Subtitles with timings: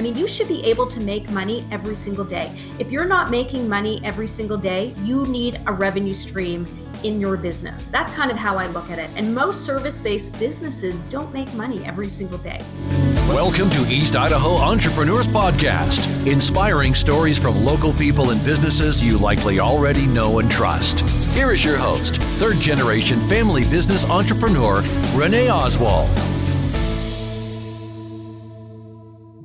[0.00, 2.50] I mean, you should be able to make money every single day.
[2.78, 6.66] If you're not making money every single day, you need a revenue stream
[7.02, 7.90] in your business.
[7.90, 9.10] That's kind of how I look at it.
[9.14, 12.64] And most service based businesses don't make money every single day.
[13.28, 19.60] Welcome to East Idaho Entrepreneurs Podcast, inspiring stories from local people and businesses you likely
[19.60, 21.00] already know and trust.
[21.34, 24.82] Here is your host, third generation family business entrepreneur,
[25.14, 26.08] Renee Oswald.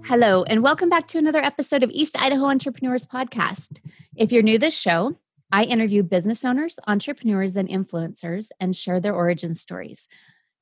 [0.07, 3.79] Hello, and welcome back to another episode of East Idaho Entrepreneurs Podcast.
[4.15, 5.15] If you're new to this show,
[5.51, 10.07] I interview business owners, entrepreneurs, and influencers and share their origin stories.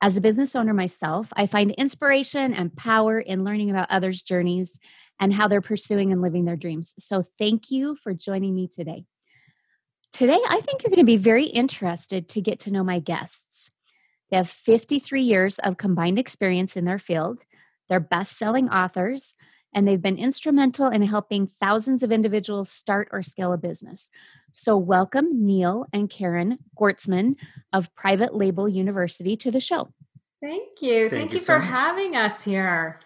[0.01, 4.79] As a business owner myself, I find inspiration and power in learning about others' journeys
[5.19, 6.93] and how they're pursuing and living their dreams.
[6.97, 9.03] So, thank you for joining me today.
[10.13, 13.71] Today, I think you're going to be very interested to get to know my guests.
[14.31, 17.43] They have 53 years of combined experience in their field.
[17.89, 19.35] They're best selling authors,
[19.73, 24.09] and they've been instrumental in helping thousands of individuals start or scale a business.
[24.51, 27.35] So, welcome Neil and Karen Gortzman
[27.71, 29.89] of Private Label University to the show.
[30.41, 31.09] Thank you.
[31.09, 31.69] Thank, Thank you, you so for much.
[31.69, 32.99] having us here.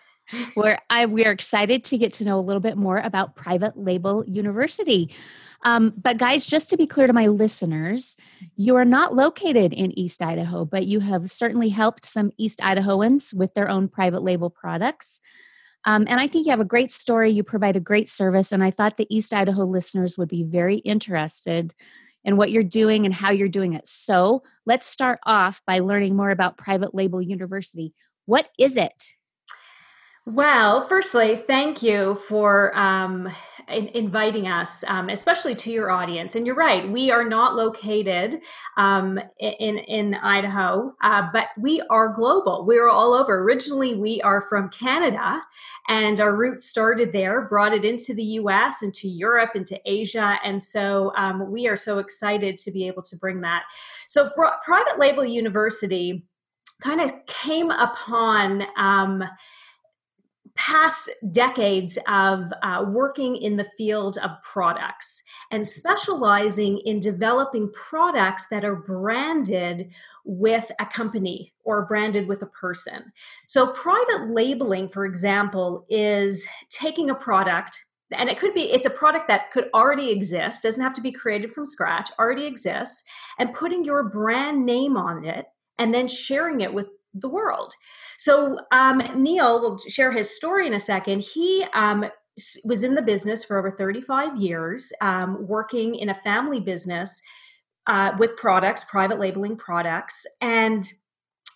[0.56, 3.78] Where I we are excited to get to know a little bit more about Private
[3.78, 5.16] Label University.
[5.64, 8.16] Um, but guys, just to be clear to my listeners,
[8.56, 13.34] you are not located in East Idaho, but you have certainly helped some East Idahoans
[13.34, 15.20] with their own private label products.
[15.86, 17.32] Um, and I think you have a great story.
[17.32, 18.52] You provide a great service.
[18.52, 21.74] And I thought the East Idaho listeners would be very interested
[22.24, 23.88] in what you're doing and how you're doing it.
[23.88, 27.94] So let's start off by learning more about Private Label University.
[28.26, 29.12] What is it?
[30.30, 33.30] Well, firstly, thank you for um,
[33.70, 36.36] in, inviting us, um, especially to your audience.
[36.36, 38.42] And you're right, we are not located
[38.76, 42.66] um, in in Idaho, uh, but we are global.
[42.66, 43.40] We are all over.
[43.40, 45.42] Originally, we are from Canada,
[45.88, 50.62] and our roots started there, brought it into the U.S., into Europe, into Asia, and
[50.62, 53.64] so um, we are so excited to be able to bring that.
[54.10, 54.30] So,
[54.66, 56.28] Private Label University
[56.82, 59.24] kind of came upon um,
[60.58, 68.48] past decades of uh, working in the field of products and specializing in developing products
[68.50, 69.94] that are branded
[70.26, 73.14] with a company or branded with a person.
[73.48, 77.80] So, private labeling, for example, is taking a product.
[78.12, 81.12] And it could be, it's a product that could already exist, doesn't have to be
[81.12, 83.04] created from scratch, already exists,
[83.38, 85.46] and putting your brand name on it
[85.78, 87.74] and then sharing it with the world.
[88.18, 91.22] So um, Neil will share his story in a second.
[91.22, 92.06] He um,
[92.66, 97.22] was in the business for over 35 years, um, working in a family business
[97.88, 100.92] uh, with products, private labeling products, and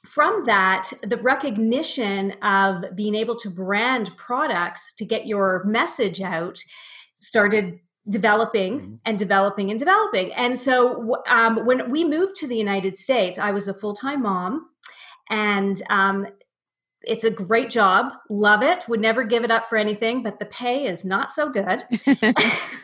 [0.06, 6.60] from that, the recognition of being able to brand products to get your message out
[7.16, 7.80] started
[8.10, 8.96] developing mm-hmm.
[9.06, 10.34] and developing and developing.
[10.34, 14.24] And so um, when we moved to the United States, I was a full time
[14.24, 14.70] mom.
[15.30, 16.26] And um,
[17.04, 20.46] it's a great job love it would never give it up for anything but the
[20.46, 21.84] pay is not so good.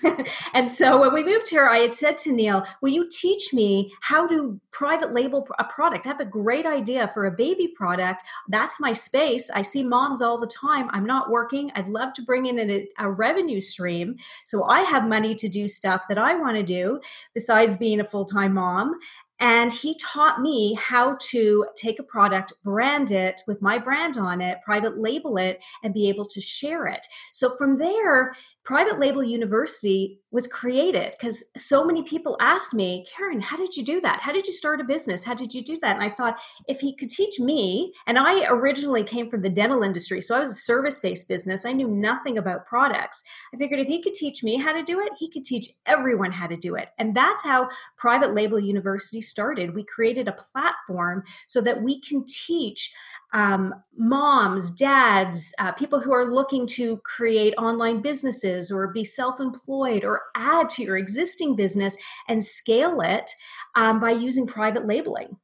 [0.53, 3.93] And so when we moved here i had said to neil will you teach me
[4.01, 6.05] how to private label a product?
[6.05, 8.21] I have a great idea for a baby product.
[8.47, 9.49] That's my space.
[9.49, 10.87] I see moms all the time.
[10.91, 11.71] I'm not working.
[11.73, 14.17] I'd love to bring in a, a revenue stream.
[14.45, 16.99] So i have money to do stuff that i want to do
[17.33, 18.93] besides being a full-time mom
[19.39, 24.41] and he taught me how to take a product, brand it with my brand on
[24.41, 27.05] it, private label it, and be able to share it.
[27.33, 28.33] So from there,
[28.67, 33.83] Private Label University was created because so many people asked me, Karen, how did you
[33.85, 34.19] do that?
[34.19, 35.23] How did you start a business?
[35.23, 35.95] How did you do that?
[35.95, 36.37] And I thought,
[36.67, 40.41] if he could teach me, and I originally came from the dental industry, so I
[40.41, 43.23] was a service based business, I knew nothing about products.
[43.53, 46.33] I figured if he could teach me how to do it, he could teach everyone
[46.33, 46.89] how to do it.
[46.97, 49.75] And that's how Private Label University started.
[49.75, 52.91] We created a platform so that we can teach
[53.33, 59.39] um, moms, dads, uh, people who are looking to create online businesses or be self
[59.39, 61.97] employed or add to your existing business
[62.27, 63.29] and scale it
[63.75, 65.37] um, by using private labeling.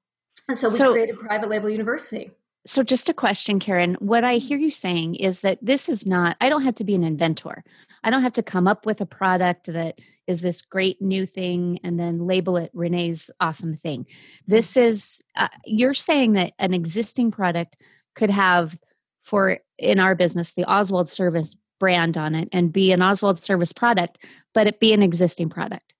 [0.49, 2.31] And so we so, created Private Label University.
[2.65, 3.95] So, just a question, Karen.
[3.95, 6.95] What I hear you saying is that this is not, I don't have to be
[6.95, 7.63] an inventor.
[8.03, 11.79] I don't have to come up with a product that is this great new thing
[11.83, 14.05] and then label it Renee's awesome thing.
[14.47, 17.75] This is, uh, you're saying that an existing product
[18.15, 18.77] could have,
[19.21, 23.73] for in our business, the Oswald Service brand on it and be an Oswald Service
[23.73, 24.23] product,
[24.53, 25.92] but it be an existing product.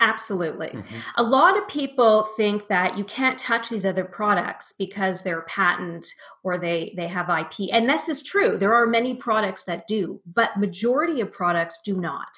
[0.00, 0.68] Absolutely.
[0.68, 0.96] Mm-hmm.
[1.16, 6.06] A lot of people think that you can't touch these other products because they're patent
[6.44, 7.70] or they they have IP.
[7.72, 8.58] And this is true.
[8.58, 12.28] There are many products that do, but majority of products do not.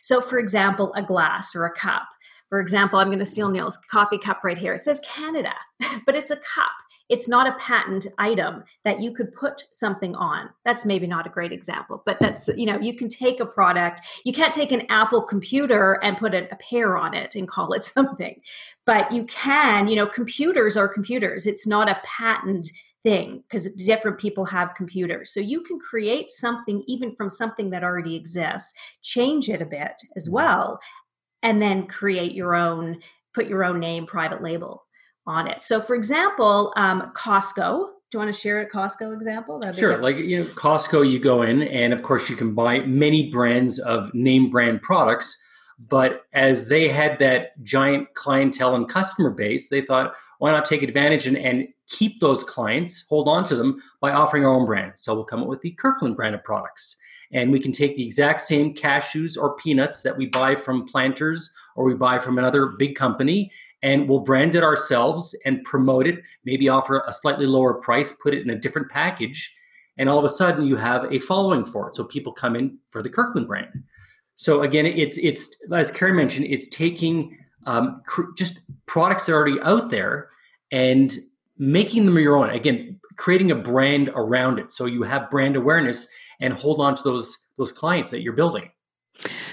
[0.00, 2.08] So for example, a glass or a cup.
[2.52, 4.74] For example, I'm going to steal Neil's coffee cup right here.
[4.74, 5.54] It says Canada,
[6.04, 6.70] but it's a cup
[7.08, 11.30] it's not a patent item that you could put something on that's maybe not a
[11.30, 14.86] great example but that's you know you can take a product you can't take an
[14.88, 18.40] apple computer and put a, a pear on it and call it something
[18.86, 22.68] but you can you know computers are computers it's not a patent
[23.02, 25.32] thing because different people have computers.
[25.32, 30.00] So you can create something even from something that already exists, change it a bit
[30.16, 30.78] as well,
[31.42, 33.00] and then create your own,
[33.34, 34.84] put your own name, private label
[35.26, 35.62] on it.
[35.62, 37.88] So, for example, um, Costco.
[38.10, 39.58] Do you want to share a Costco example?
[39.58, 39.96] That'd sure.
[39.96, 43.78] Like you know, Costco, you go in, and of course, you can buy many brands
[43.78, 45.42] of name brand products.
[45.88, 50.82] But as they had that giant clientele and customer base, they thought, why not take
[50.82, 54.92] advantage and, and keep those clients, hold on to them by offering our own brand?
[54.96, 56.96] So we'll come up with the Kirkland brand of products.
[57.32, 61.52] And we can take the exact same cashews or peanuts that we buy from planters
[61.76, 63.50] or we buy from another big company
[63.82, 68.34] and we'll brand it ourselves and promote it, maybe offer a slightly lower price, put
[68.34, 69.54] it in a different package,
[69.98, 71.94] and all of a sudden you have a following for it.
[71.94, 73.68] So people come in for the Kirkland brand.
[74.36, 77.36] So again, it's it's as Carrie mentioned, it's taking
[77.66, 80.30] um, cr- just products that are already out there
[80.70, 81.14] and
[81.58, 82.50] making them your own.
[82.50, 86.08] Again, creating a brand around it, so you have brand awareness
[86.42, 88.70] and hold on to those those clients that you're building.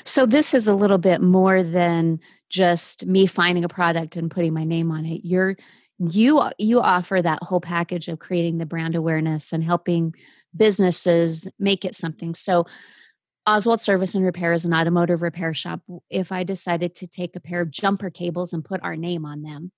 [0.03, 2.19] So this is a little bit more than
[2.49, 5.21] just me finding a product and putting my name on it.
[5.23, 5.55] You're
[5.99, 10.15] you you offer that whole package of creating the brand awareness and helping
[10.55, 12.33] businesses make it something.
[12.35, 12.65] So
[13.45, 15.81] Oswald Service and Repair is an automotive repair shop.
[16.09, 19.41] If I decided to take a pair of jumper cables and put our name on
[19.41, 19.71] them,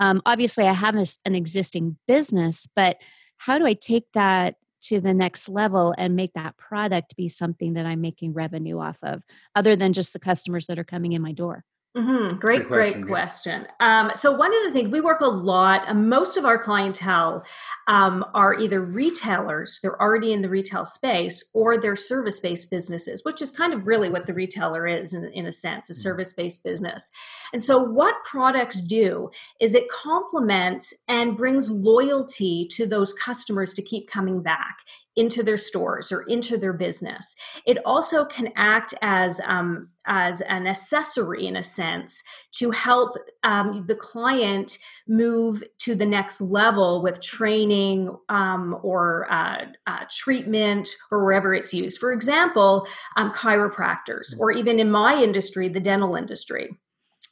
[0.00, 2.98] um, obviously I have a, an existing business, but
[3.36, 7.74] how do I take that to the next level and make that product be something
[7.74, 9.22] that I'm making revenue off of,
[9.54, 11.64] other than just the customers that are coming in my door?
[11.98, 12.36] Mm-hmm.
[12.36, 13.00] Great, great question.
[13.00, 13.66] Great question.
[13.80, 17.44] Um, so one of the things we work a lot, uh, most of our clientele
[17.88, 23.42] um, are either retailers, they're already in the retail space, or they're service-based businesses, which
[23.42, 26.00] is kind of really what the retailer is in, in a sense, a mm-hmm.
[26.02, 27.10] service-based business.
[27.52, 29.30] And so what products do
[29.60, 34.76] is it complements and brings loyalty to those customers to keep coming back
[35.18, 37.34] into their stores or into their business.
[37.66, 42.22] It also can act as um, as an accessory in a sense
[42.52, 49.66] to help um, the client move to the next level with training um, or uh,
[49.86, 51.98] uh, treatment or wherever it's used.
[51.98, 52.86] For example,
[53.16, 56.70] um, chiropractors, or even in my industry, the dental industry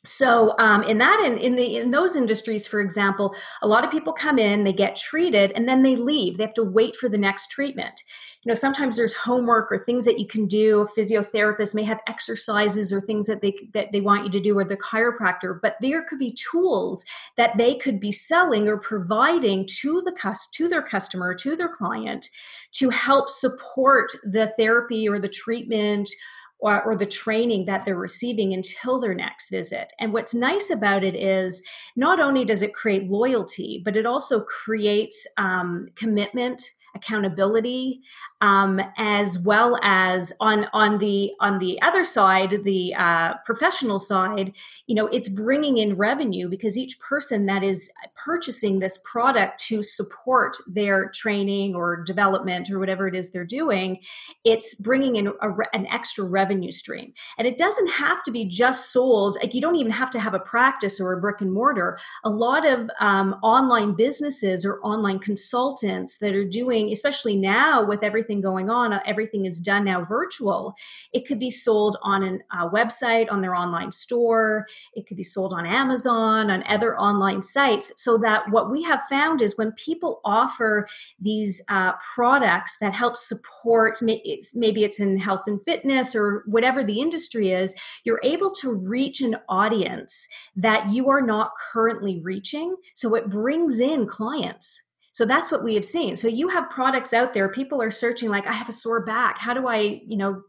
[0.07, 3.91] so um, in that in, in the in those industries for example a lot of
[3.91, 6.37] people come in they get treated and then they leave.
[6.37, 8.03] They have to wait for the next treatment.
[8.43, 10.81] You know sometimes there's homework or things that you can do.
[10.81, 14.57] A physiotherapist may have exercises or things that they that they want you to do
[14.57, 17.05] or the chiropractor but there could be tools
[17.37, 21.69] that they could be selling or providing to the cus- to their customer to their
[21.69, 22.31] client
[22.73, 26.09] to help support the therapy or the treatment
[26.59, 29.93] or, or, the training that they're receiving until their next visit.
[30.01, 31.63] And what's nice about it is
[31.97, 36.63] not only does it create loyalty, but it also creates um, commitment
[36.97, 38.01] accountability
[38.41, 44.53] um, as well as on on the on the other side the uh, professional side
[44.87, 49.83] you know it's bringing in revenue because each person that is purchasing this product to
[49.83, 54.01] support their training or development or whatever it is they're doing
[54.45, 57.13] it's bringing in a, an extra revenue stream.
[57.39, 60.35] And it doesn't have to be just sold like you don't even have to have
[60.35, 61.97] a practice or a brick and mortar.
[62.25, 68.03] A lot of um, online businesses or online consultants that are doing especially now with
[68.03, 70.75] everything going on, uh, everything is done now virtual.
[71.13, 74.67] It could be sold on a uh, website, on their online store.
[74.95, 77.93] It could be sold on Amazon, on other online sites.
[78.03, 80.89] So that what we have found is when people offer
[81.21, 87.01] these uh, products that help support, maybe it's in health and fitness or whatever the
[87.01, 87.75] industry is,
[88.05, 92.77] you're able to reach an audience that you are not currently reaching.
[92.95, 94.86] So it brings in clients
[95.17, 96.15] so that's what we have seen.
[96.15, 99.39] So you have products out there, people are searching like I have a sore back.
[99.39, 100.43] How do I, you know,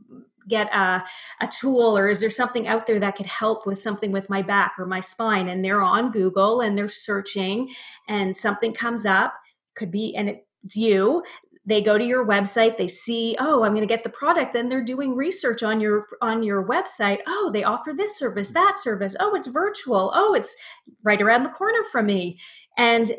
[0.50, 1.06] get a,
[1.40, 4.42] a tool or is there something out there that could help with something with my
[4.42, 5.48] back or my spine?
[5.48, 7.70] And they're on google and they're searching
[8.10, 9.36] and something comes up
[9.78, 11.24] could be and it's you.
[11.66, 14.68] They go to your website they see oh i'm going to get the product then
[14.68, 17.20] they're doing research on your on your website.
[17.26, 19.16] Oh they offer this service that service.
[19.18, 20.12] Oh it's virtual.
[20.14, 20.58] Oh it's
[21.04, 22.38] right around the corner from me.
[22.78, 23.14] And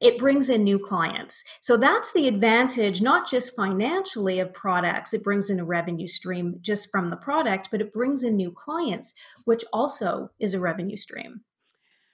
[0.00, 1.44] it brings in new clients.
[1.60, 6.56] So that's the advantage, not just financially of products, it brings in a revenue stream
[6.60, 9.14] just from the product, but it brings in new clients,
[9.44, 11.40] which also is a revenue stream.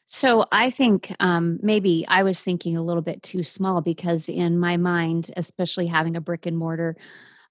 [0.09, 4.59] So I think um, maybe I was thinking a little bit too small because in
[4.59, 6.97] my mind, especially having a brick and mortar,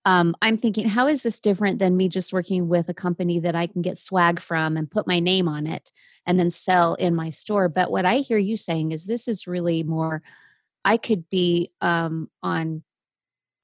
[0.05, 3.55] um, I'm thinking, how is this different than me just working with a company that
[3.55, 5.91] I can get swag from and put my name on it
[6.25, 7.69] and then sell in my store?
[7.69, 10.21] But what I hear you saying is this is really more,
[10.83, 12.83] I could be um, on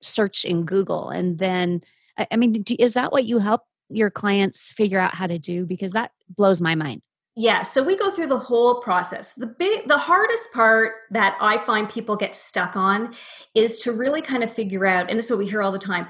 [0.02, 1.82] search in Google and then,
[2.18, 5.40] I, I mean, do, is that what you help your clients figure out how to
[5.40, 5.66] do?
[5.66, 7.02] Because that blows my mind.
[7.42, 9.34] Yeah, so we go through the whole process.
[9.34, 13.16] The big the hardest part that I find people get stuck on
[13.56, 15.80] is to really kind of figure out and this is what we hear all the
[15.80, 16.08] time.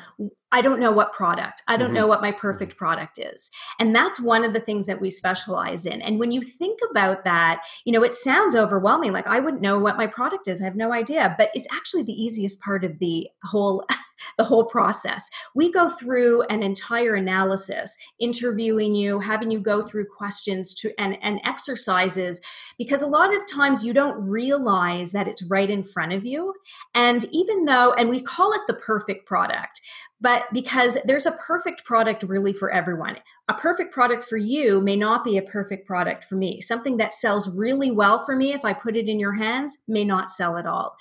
[0.51, 1.61] I don't know what product.
[1.67, 1.95] I don't mm-hmm.
[1.95, 3.51] know what my perfect product is.
[3.79, 6.01] And that's one of the things that we specialize in.
[6.01, 9.77] And when you think about that, you know, it sounds overwhelming like I wouldn't know
[9.77, 10.61] what my product is.
[10.61, 13.85] I have no idea, but it's actually the easiest part of the whole
[14.37, 15.29] the whole process.
[15.55, 21.17] We go through an entire analysis, interviewing you, having you go through questions to and,
[21.21, 22.41] and exercises,
[22.79, 26.55] because a lot of times you don't realize that it's right in front of you.
[26.95, 29.81] And even though, and we call it the perfect product,
[30.21, 33.17] but because there's a perfect product really for everyone.
[33.49, 36.61] A perfect product for you may not be a perfect product for me.
[36.61, 40.03] Something that sells really well for me, if I put it in your hands, may
[40.03, 40.95] not sell at all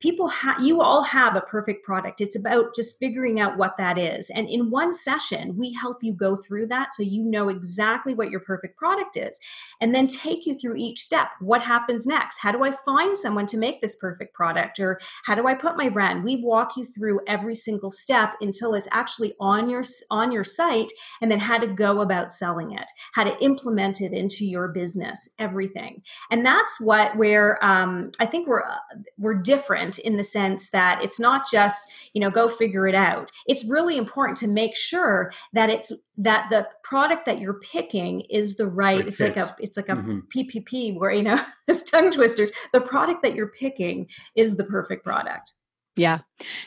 [0.00, 3.98] people have you all have a perfect product it's about just figuring out what that
[3.98, 8.14] is and in one session we help you go through that so you know exactly
[8.14, 9.40] what your perfect product is
[9.80, 11.28] and then take you through each step.
[11.40, 12.38] What happens next?
[12.38, 14.78] How do i find someone to make this perfect product?
[14.80, 16.24] Or how do i put my brand?
[16.24, 20.92] We walk you through every single step until it's actually on your on your site
[21.20, 25.28] and then how to go about selling it how to implement it into your business
[25.38, 26.02] everything.
[26.30, 28.78] And that's what where um, i think we're uh,
[29.18, 33.30] we're different in the sense that it's not just you know go figure it out.
[33.46, 38.56] It's really important to make sure that it's that the product that you're picking is
[38.56, 40.18] the right it's like a it's like a mm-hmm.
[40.34, 42.50] ppp where you know this tongue twisters.
[42.72, 45.52] The product that you're picking is the perfect product.
[45.96, 46.20] Yeah.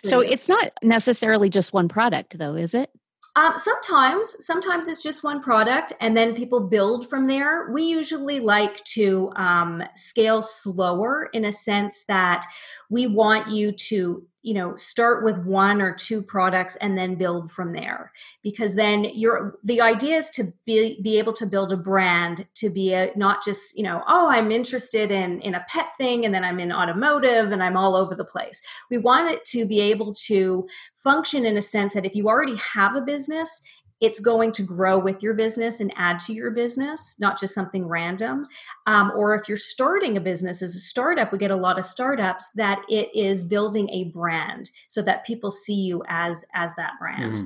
[0.03, 2.89] So it's not necessarily just one product though is it?
[3.36, 7.72] Um, sometimes, sometimes it's just one product, and then people build from there.
[7.72, 12.45] We usually like to um, scale slower in a sense that
[12.93, 17.50] we want you to you know start with one or two products and then build
[17.50, 18.12] from there.
[18.43, 22.69] Because then you're the idea is to be be able to build a brand to
[22.69, 26.35] be a not just you know oh i'm interested in in a pet thing and
[26.35, 28.62] then i'm in automotive and i'm all over the place.
[28.91, 32.57] We want it to be able to function in a sense that if you already
[32.57, 33.63] have a business
[34.03, 37.88] it's going to grow with your business and add to your business, not just something
[37.88, 38.43] random.
[38.86, 41.86] Um, or if you're starting a business as a startup, we get a lot of
[41.86, 46.91] startups that it is building a brand so that people see you as as that
[47.00, 47.38] brand.
[47.38, 47.45] Mm-hmm.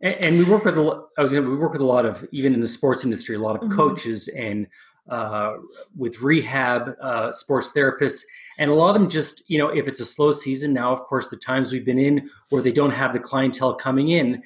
[0.00, 1.08] And, and, we work with a lot.
[1.18, 3.56] I was we work with a lot of even in the sports industry, a lot
[3.56, 3.76] of mm-hmm.
[3.76, 4.68] coaches and
[5.10, 5.56] uh,
[5.94, 8.22] with rehab uh, sports therapists
[8.58, 11.00] and a lot of them just you know if it's a slow season now of
[11.00, 14.40] course the times we've been in where they don't have the clientele coming in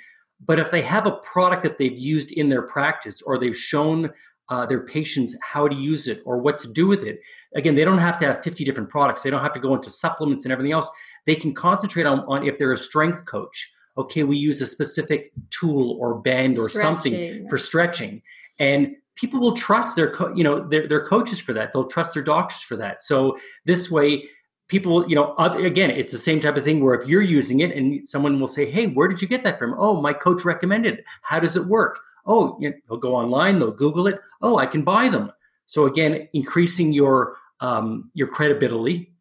[0.46, 4.10] but if they have a product that they've used in their practice or they've shown
[4.50, 7.20] uh, their patients how to use it or what to do with it,
[7.54, 9.22] again, they don't have to have 50 different products.
[9.22, 10.90] They don't have to go into supplements and everything else.
[11.26, 13.72] They can concentrate on, on if they're a strength coach.
[13.96, 18.22] Okay, we use a specific tool or band or something for stretching,
[18.58, 21.72] and people will trust their co- you know their, their coaches for that.
[21.72, 23.02] They'll trust their doctors for that.
[23.02, 24.28] So this way,
[24.74, 27.70] people you know again it's the same type of thing where if you're using it
[27.76, 29.74] and someone will say hey where did you get that from?
[29.78, 32.00] Oh my coach recommended how does it work?
[32.26, 34.18] Oh you know, they'll go online they'll google it.
[34.42, 35.30] Oh i can buy them.
[35.66, 39.12] So again increasing your um, your credibility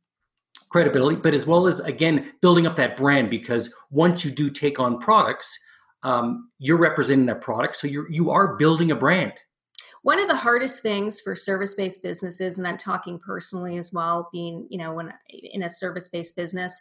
[0.71, 4.79] credibility but as well as again building up that brand because once you do take
[4.79, 5.59] on products
[6.03, 7.75] um, you're representing that product.
[7.77, 9.33] So you're you are building a brand
[10.03, 14.67] one of the hardest things for service-based businesses and i'm talking personally as well being
[14.69, 16.79] you know when in a service-based business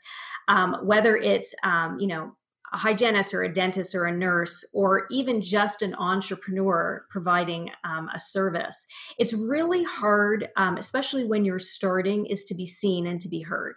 [0.48, 2.32] um, whether it's um, you know
[2.74, 8.08] a hygienist or a dentist or a nurse or even just an entrepreneur providing um,
[8.14, 8.86] a service
[9.18, 13.40] it's really hard um, especially when you're starting is to be seen and to be
[13.40, 13.76] heard.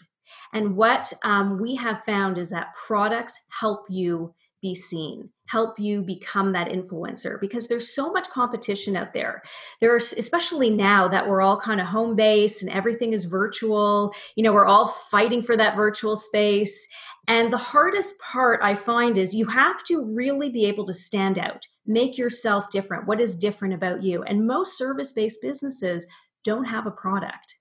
[0.54, 4.34] And what um, we have found is that products help you
[4.65, 9.43] be seen help you become that influencer because there's so much competition out there
[9.79, 14.43] there's especially now that we're all kind of home based and everything is virtual you
[14.43, 16.88] know we're all fighting for that virtual space
[17.27, 21.39] And the hardest part I find is you have to really be able to stand
[21.39, 23.07] out, make yourself different.
[23.07, 24.24] What is different about you?
[24.24, 26.05] And most service based businesses
[26.43, 27.55] don't have a product.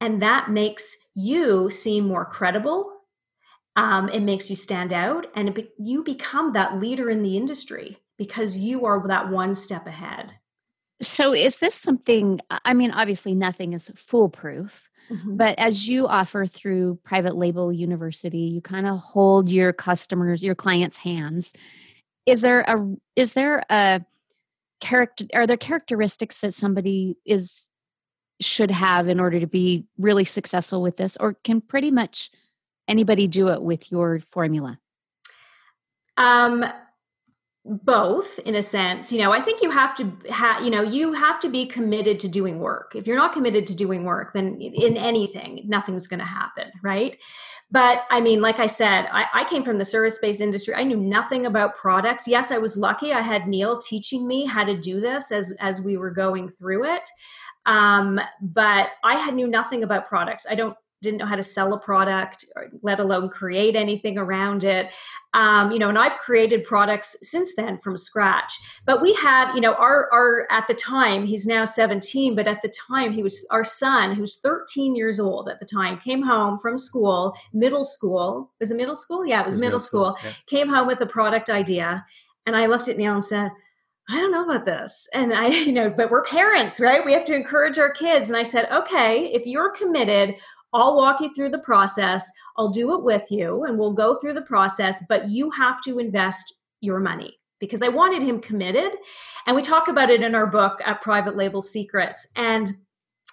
[0.00, 2.92] And that makes you seem more credible.
[3.76, 7.98] Um, it makes you stand out and be- you become that leader in the industry
[8.16, 10.32] because you are that one step ahead.
[11.02, 12.40] So, is this something?
[12.48, 15.36] I mean, obviously, nothing is foolproof, mm-hmm.
[15.36, 20.54] but as you offer through Private Label University, you kind of hold your customers, your
[20.54, 21.52] clients' hands.
[22.24, 24.00] Is there a is there a
[24.80, 25.26] character?
[25.34, 27.70] Are there characteristics that somebody is
[28.40, 32.30] should have in order to be really successful with this, or can pretty much
[32.88, 34.78] anybody do it with your formula?
[36.16, 36.64] Um,
[37.66, 39.12] both in a sense.
[39.12, 42.20] You know i think you have to ha- you know you have to be committed
[42.20, 42.92] to doing work.
[42.94, 47.18] If you're not committed to doing work then in anything nothing's going to happen right?
[47.70, 50.74] But i mean like i said I, I came from the service based industry.
[50.74, 52.28] I knew nothing about products.
[52.28, 53.12] Yes i was lucky.
[53.12, 56.84] I had neil teaching me how to do this as as we were going through
[56.94, 57.08] it.
[57.66, 60.46] Um, but i had knew nothing about products.
[60.48, 64.64] I don't didn't know how to sell a product, or let alone create anything around
[64.64, 64.90] it.
[65.34, 68.52] Um, you know, and I've created products since then from scratch.
[68.86, 72.62] But we have you know, our our at the time he's now 17, but at
[72.62, 76.58] the time he was our son, who's 13 years old at the time, came home
[76.58, 78.52] from school, middle school.
[78.60, 79.26] Was it middle school?
[79.26, 80.16] Yeah, it was, it was middle, school.
[80.16, 80.30] school.
[80.30, 80.36] Yeah.
[80.46, 82.04] Came home with a product idea,
[82.46, 83.50] and I looked at Neil and said.
[84.08, 85.08] I don't know about this.
[85.14, 87.04] And I, you know, but we're parents, right?
[87.04, 88.30] We have to encourage our kids.
[88.30, 90.36] And I said, okay, if you're committed,
[90.72, 92.30] I'll walk you through the process.
[92.56, 95.98] I'll do it with you and we'll go through the process, but you have to
[95.98, 98.92] invest your money because I wanted him committed.
[99.46, 102.26] And we talk about it in our book at Private Label Secrets.
[102.36, 102.72] And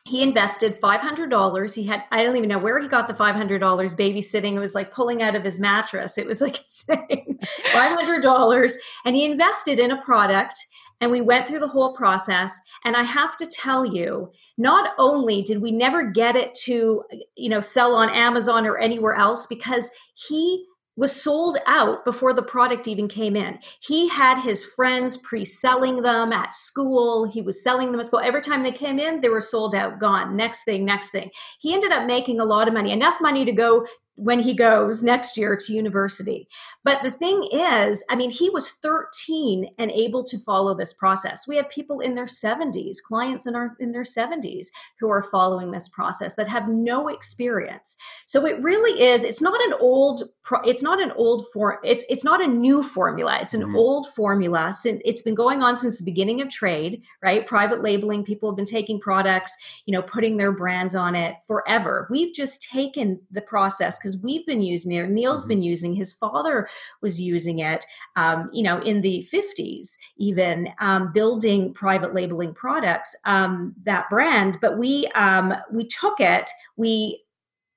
[0.05, 4.55] he invested $500 he had i don't even know where he got the $500 babysitting
[4.55, 8.73] it was like pulling out of his mattress it was like insane $500
[9.05, 10.55] and he invested in a product
[11.03, 15.41] and we went through the whole process and i have to tell you not only
[15.41, 17.03] did we never get it to
[17.35, 19.91] you know sell on amazon or anywhere else because
[20.27, 23.57] he was sold out before the product even came in.
[23.81, 27.25] He had his friends pre selling them at school.
[27.27, 28.19] He was selling them at school.
[28.19, 30.35] Every time they came in, they were sold out, gone.
[30.35, 31.31] Next thing, next thing.
[31.59, 35.01] He ended up making a lot of money, enough money to go when he goes
[35.01, 36.47] next year to university.
[36.83, 41.47] But the thing is, I mean, he was 13 and able to follow this process.
[41.47, 44.67] We have people in their 70s, clients in our in their 70s
[44.99, 47.95] who are following this process that have no experience.
[48.27, 50.23] So it really is it's not an old
[50.63, 53.39] it's not an old form it's it's not a new formula.
[53.41, 53.75] It's an mm-hmm.
[53.75, 57.47] old formula since it's been going on since the beginning of trade, right?
[57.47, 62.07] Private labeling, people have been taking products, you know, putting their brands on it forever.
[62.11, 65.09] We've just taken the process because we've been using it.
[65.09, 65.49] Neil's mm-hmm.
[65.49, 65.93] been using.
[65.93, 66.67] His father
[67.01, 67.85] was using it.
[68.15, 73.15] Um, you know, in the fifties, even um, building private labeling products.
[73.25, 76.51] Um, that brand, but we um, we took it.
[76.75, 77.23] We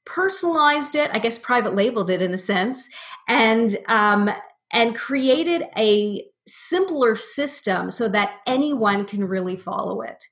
[0.04, 1.10] personalized it.
[1.12, 2.88] I guess private labeled it in a sense,
[3.28, 4.30] and um,
[4.72, 10.24] and created a simpler system so that anyone can really follow it.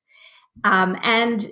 [0.62, 1.46] Um, and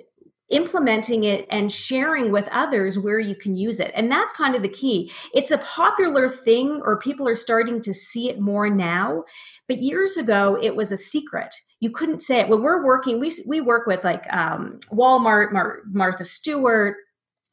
[0.53, 3.91] implementing it and sharing with others where you can use it.
[3.95, 5.11] And that's kind of the key.
[5.33, 9.23] It's a popular thing, or people are starting to see it more now.
[9.67, 11.53] But years ago, it was a secret.
[11.79, 12.47] You couldn't say it.
[12.47, 16.97] When we're working, we, we work with like um, Walmart, Mar- Martha Stewart,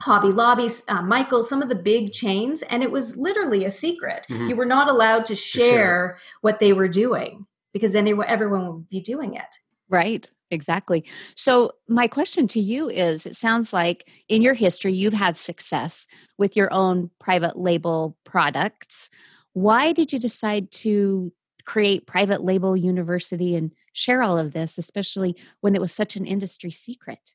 [0.03, 4.27] Hobby Lobby, uh, Michael, some of the big chains, and it was literally a secret.
[4.31, 4.49] Mm-hmm.
[4.49, 9.01] You were not allowed to share what they were doing because then everyone would be
[9.01, 9.57] doing it.
[9.89, 10.31] Right.
[10.51, 11.05] Exactly.
[11.37, 16.07] So, my question to you is it sounds like in your history, you've had success
[16.39, 19.11] with your own private label products.
[19.53, 21.33] Why did you decide to
[21.65, 26.27] create Private Label University and share all of this, especially when it was such an
[26.27, 27.35] industry secret?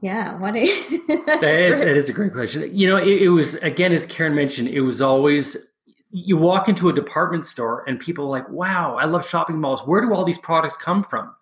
[0.00, 0.64] Yeah, what a
[1.26, 2.74] that, is, that is a great question.
[2.74, 5.72] You know, it, it was again, as Karen mentioned, it was always
[6.10, 9.86] you walk into a department store and people are like, wow, I love shopping malls.
[9.86, 11.34] Where do all these products come from?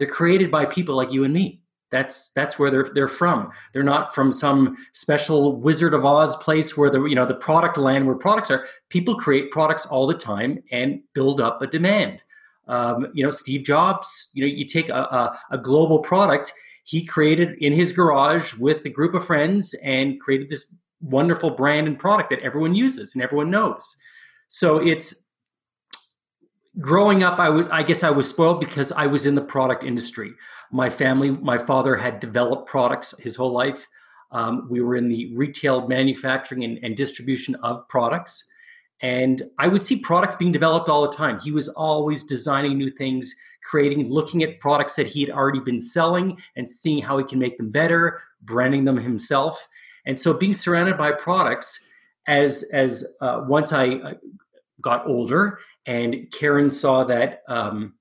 [0.00, 1.60] They're created by people like you and me.
[1.92, 3.50] That's that's where they're they're from.
[3.74, 7.76] They're not from some special Wizard of Oz place where the you know the product
[7.76, 8.64] land where products are.
[8.88, 12.22] People create products all the time and build up a demand.
[12.66, 14.30] Um, you know, Steve Jobs.
[14.32, 16.52] You know, you take a, a, a global product
[16.84, 21.86] he created in his garage with a group of friends and created this wonderful brand
[21.86, 23.96] and product that everyone uses and everyone knows.
[24.48, 25.26] So it's
[26.78, 29.82] growing up i was i guess i was spoiled because i was in the product
[29.82, 30.30] industry
[30.70, 33.88] my family my father had developed products his whole life
[34.32, 38.48] Um, we were in the retail manufacturing and, and distribution of products.
[39.02, 41.40] And I would see products being developed all the time.
[41.40, 43.34] He was always designing new things,
[43.68, 47.38] creating, looking at products that he had already been selling and seeing how he can
[47.38, 49.66] make them better, branding them himself.
[50.04, 51.86] And so being surrounded by products
[52.26, 54.14] as as uh, once I uh,
[54.80, 57.94] got older and Karen saw that um,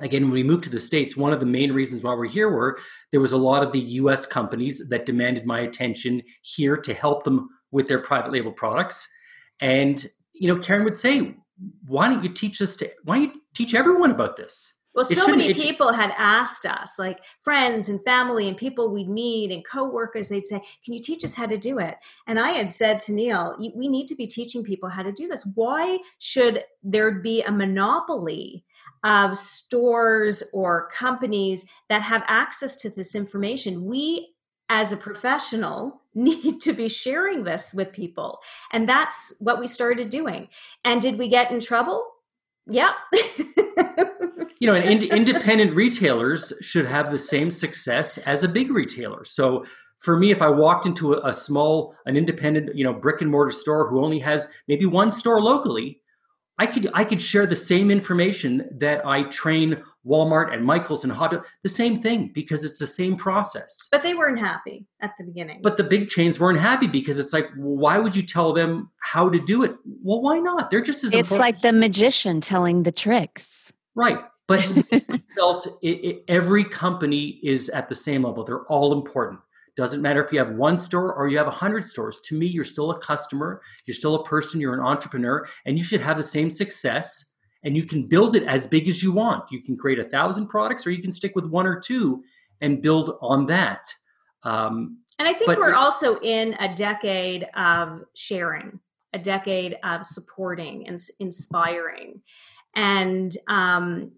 [0.00, 2.50] again when we moved to the states one of the main reasons why we're here
[2.50, 2.78] were
[3.12, 7.24] there was a lot of the us companies that demanded my attention here to help
[7.24, 9.08] them with their private label products
[9.60, 11.36] and you know, Karen would say,
[11.86, 14.80] why don't you teach us to, why don't you teach everyone about this?
[14.94, 19.50] Well, so many people had asked us, like friends and family and people we'd meet
[19.50, 21.96] and coworkers, they'd say, Can you teach us how to do it?
[22.28, 25.26] And I had said to Neil, We need to be teaching people how to do
[25.26, 25.46] this.
[25.54, 28.64] Why should there be a monopoly
[29.02, 33.86] of stores or companies that have access to this information?
[33.86, 34.34] We
[34.68, 38.40] as a professional need to be sharing this with people
[38.72, 40.48] and that's what we started doing
[40.84, 42.13] and did we get in trouble
[42.66, 42.92] yeah
[44.58, 49.24] you know and ind- independent retailers should have the same success as a big retailer.
[49.24, 49.64] So
[50.00, 53.30] for me if i walked into a, a small an independent you know brick and
[53.30, 56.00] mortar store who only has maybe one store locally
[56.58, 61.12] I could I could share the same information that I train Walmart and Michaels and
[61.12, 63.88] Hobby the same thing because it's the same process.
[63.90, 65.60] But they weren't happy at the beginning.
[65.62, 69.28] But the big chains weren't happy because it's like, why would you tell them how
[69.28, 69.72] to do it?
[70.02, 70.70] Well, why not?
[70.70, 71.40] They're just as It's important.
[71.40, 73.72] like the magician telling the tricks.
[73.94, 74.18] Right.
[74.46, 74.60] But
[75.36, 78.44] felt it, it, every company is at the same level.
[78.44, 79.40] They're all important.
[79.76, 82.20] Doesn't matter if you have one store or you have a hundred stores.
[82.26, 83.60] To me, you're still a customer.
[83.86, 84.60] You're still a person.
[84.60, 87.33] You're an entrepreneur, and you should have the same success.
[87.64, 89.50] And you can build it as big as you want.
[89.50, 92.22] You can create a thousand products, or you can stick with one or two
[92.60, 93.84] and build on that.
[94.42, 98.80] Um, and I think we're also in a decade of sharing,
[99.12, 102.20] a decade of supporting and inspiring.
[102.76, 104.12] And um,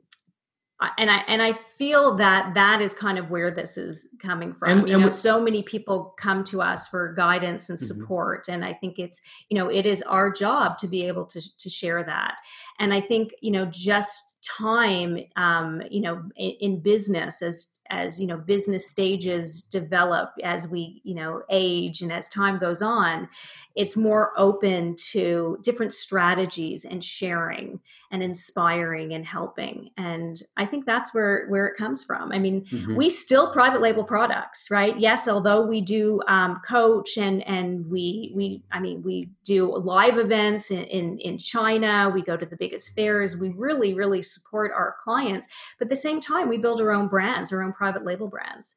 [0.99, 4.81] and I and I feel that that is kind of where this is coming from.
[4.81, 7.87] And, you and know, so many people come to us for guidance and mm-hmm.
[7.87, 8.55] support, mm-hmm.
[8.55, 11.71] and I think it's you know it is our job to be able to to
[11.71, 12.37] share that.
[12.79, 18.20] And I think you know just time, um, you know, in, in business as as
[18.20, 23.29] you know business stages develop as we you know age and as time goes on
[23.77, 27.79] it's more open to different strategies and sharing
[28.11, 29.90] and inspiring and helping.
[29.99, 32.33] And i think that's where where it comes from.
[32.33, 32.96] I mean mm-hmm.
[32.96, 34.99] we still private label products right?
[34.99, 40.18] Yes although we do um, coach and and we we i mean we do live
[40.18, 42.11] events in, in in china.
[42.12, 43.37] We go to the biggest fairs.
[43.37, 45.49] We really really support our clients.
[45.79, 48.77] But at the same time we build our own brands our own private label brands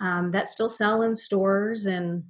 [0.00, 2.24] um, that still sell in stores and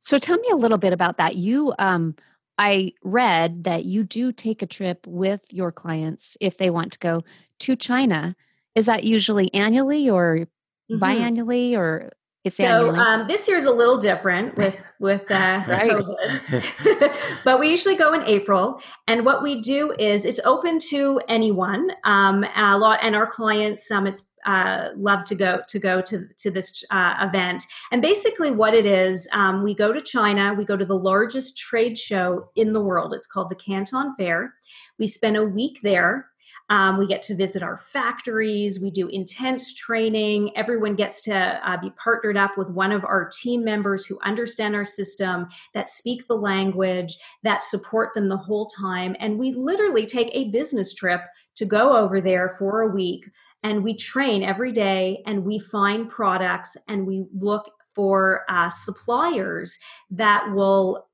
[0.00, 2.14] so tell me a little bit about that you um,
[2.58, 6.98] i read that you do take a trip with your clients if they want to
[6.98, 7.22] go
[7.58, 8.36] to china
[8.74, 10.46] is that usually annually or
[10.90, 11.02] mm-hmm.
[11.02, 12.12] biannually or
[12.44, 17.94] it's so um, this year's a little different with with uh, COVID, but we usually
[17.94, 18.80] go in April.
[19.06, 21.92] And what we do is it's open to anyone.
[22.02, 26.26] Um, a lot, and our clients, um, it's uh, love to go to go to
[26.38, 27.64] to this uh, event.
[27.90, 30.54] And basically, what it is, um, we go to China.
[30.54, 33.14] We go to the largest trade show in the world.
[33.14, 34.54] It's called the Canton Fair.
[34.98, 36.28] We spend a week there.
[36.70, 38.80] Um, we get to visit our factories.
[38.80, 40.56] We do intense training.
[40.56, 44.74] Everyone gets to uh, be partnered up with one of our team members who understand
[44.74, 49.14] our system, that speak the language, that support them the whole time.
[49.18, 51.20] And we literally take a business trip
[51.56, 53.26] to go over there for a week.
[53.62, 59.78] And we train every day and we find products and we look for uh, suppliers
[60.10, 61.06] that will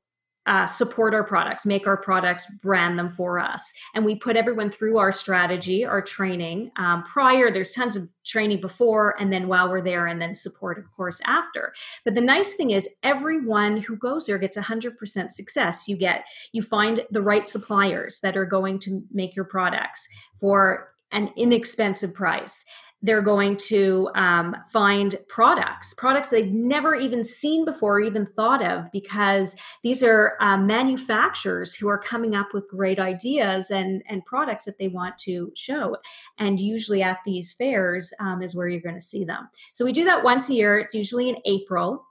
[0.48, 3.70] uh, support our products, make our products, brand them for us.
[3.94, 7.50] And we put everyone through our strategy, our training um, prior.
[7.50, 11.20] There's tons of training before and then while we're there, and then support, of course,
[11.26, 11.74] after.
[12.02, 15.86] But the nice thing is, everyone who goes there gets 100% success.
[15.86, 20.08] You get, you find the right suppliers that are going to make your products
[20.40, 22.64] for an inexpensive price
[23.00, 28.64] they're going to um, find products, products they've never even seen before, or even thought
[28.64, 34.24] of, because these are um, manufacturers who are coming up with great ideas and, and
[34.24, 35.96] products that they want to show.
[36.38, 39.48] And usually at these fairs um, is where you're going to see them.
[39.72, 40.78] So we do that once a year.
[40.78, 42.04] It's usually in April.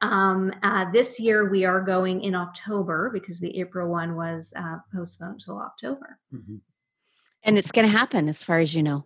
[0.00, 4.78] Um, uh, this year we are going in October because the April one was uh,
[4.94, 6.18] postponed till October.
[6.34, 6.56] Mm-hmm.
[7.46, 9.04] And it's going to happen, as far as you know.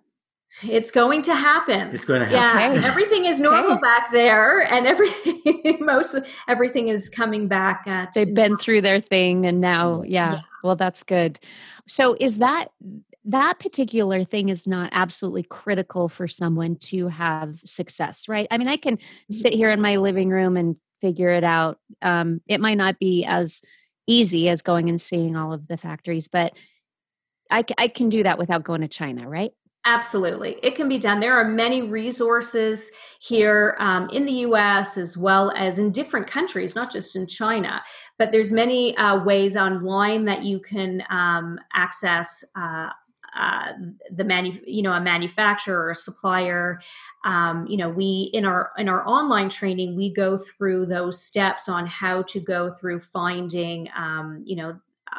[0.62, 1.94] It's going to happen.
[1.94, 2.72] It's going to happen.
[2.72, 2.86] Yeah, okay.
[2.86, 3.80] everything is normal okay.
[3.80, 7.84] back there, and everything most everything is coming back.
[7.86, 10.32] At They've been through their thing, and now, yeah.
[10.32, 10.40] yeah.
[10.64, 11.38] Well, that's good.
[11.86, 12.72] So, is that
[13.26, 18.48] that particular thing is not absolutely critical for someone to have success, right?
[18.50, 18.98] I mean, I can
[19.30, 21.78] sit here in my living room and figure it out.
[22.02, 23.62] Um, it might not be as
[24.06, 26.52] easy as going and seeing all of the factories, but
[27.50, 29.52] I, I can do that without going to China, right?
[29.86, 30.58] Absolutely.
[30.62, 31.20] It can be done.
[31.20, 36.74] There are many resources here um, in the US as well as in different countries,
[36.74, 37.82] not just in China,
[38.18, 42.90] but there's many uh, ways online that you can um, access uh,
[43.36, 43.72] uh,
[44.10, 46.80] the manu- you know a manufacturer or a supplier
[47.24, 51.68] um, you know we in our in our online training we go through those steps
[51.68, 54.76] on how to go through finding um, you know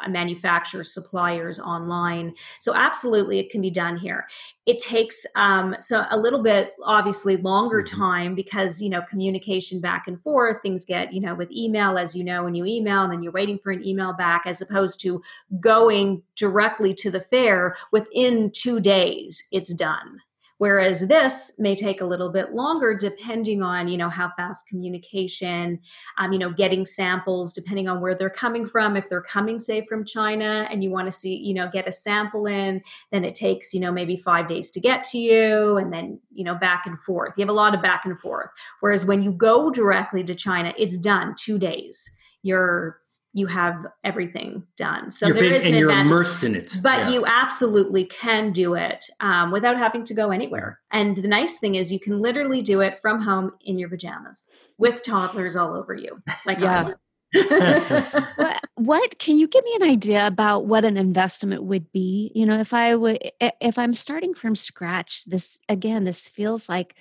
[0.08, 2.34] manufacturers, suppliers online.
[2.60, 4.26] So absolutely, it can be done here.
[4.66, 8.00] It takes um, so a little bit, obviously, longer mm-hmm.
[8.00, 10.62] time because you know communication back and forth.
[10.62, 13.32] Things get you know with email, as you know, when you email and then you're
[13.32, 15.22] waiting for an email back, as opposed to
[15.60, 19.46] going directly to the fair within two days.
[19.52, 20.20] It's done
[20.62, 25.76] whereas this may take a little bit longer depending on you know how fast communication
[26.18, 28.96] um, you know getting samples depending on where they're coming from.
[28.96, 31.92] If they're coming say from china and you want to see you know get a
[31.92, 35.92] sample in then it takes you know maybe five days to get to you and
[35.92, 37.32] then you know back and forth.
[37.36, 38.50] You have a lot of back and forth.
[38.78, 42.08] Whereas when you go directly to china it's done two days.
[42.44, 43.01] You're
[43.34, 45.10] you have everything done.
[45.10, 46.76] So you're there is an and you're advantage, immersed in it.
[46.82, 47.10] But yeah.
[47.10, 50.80] you absolutely can do it um, without having to go anywhere.
[50.90, 54.46] And the nice thing is, you can literally do it from home in your pajamas
[54.76, 56.90] with toddlers all over you, like yeah.
[58.36, 62.44] what, what can you give me an idea about what an investment would be you
[62.44, 66.94] know if i would if i'm starting from scratch this again this feels like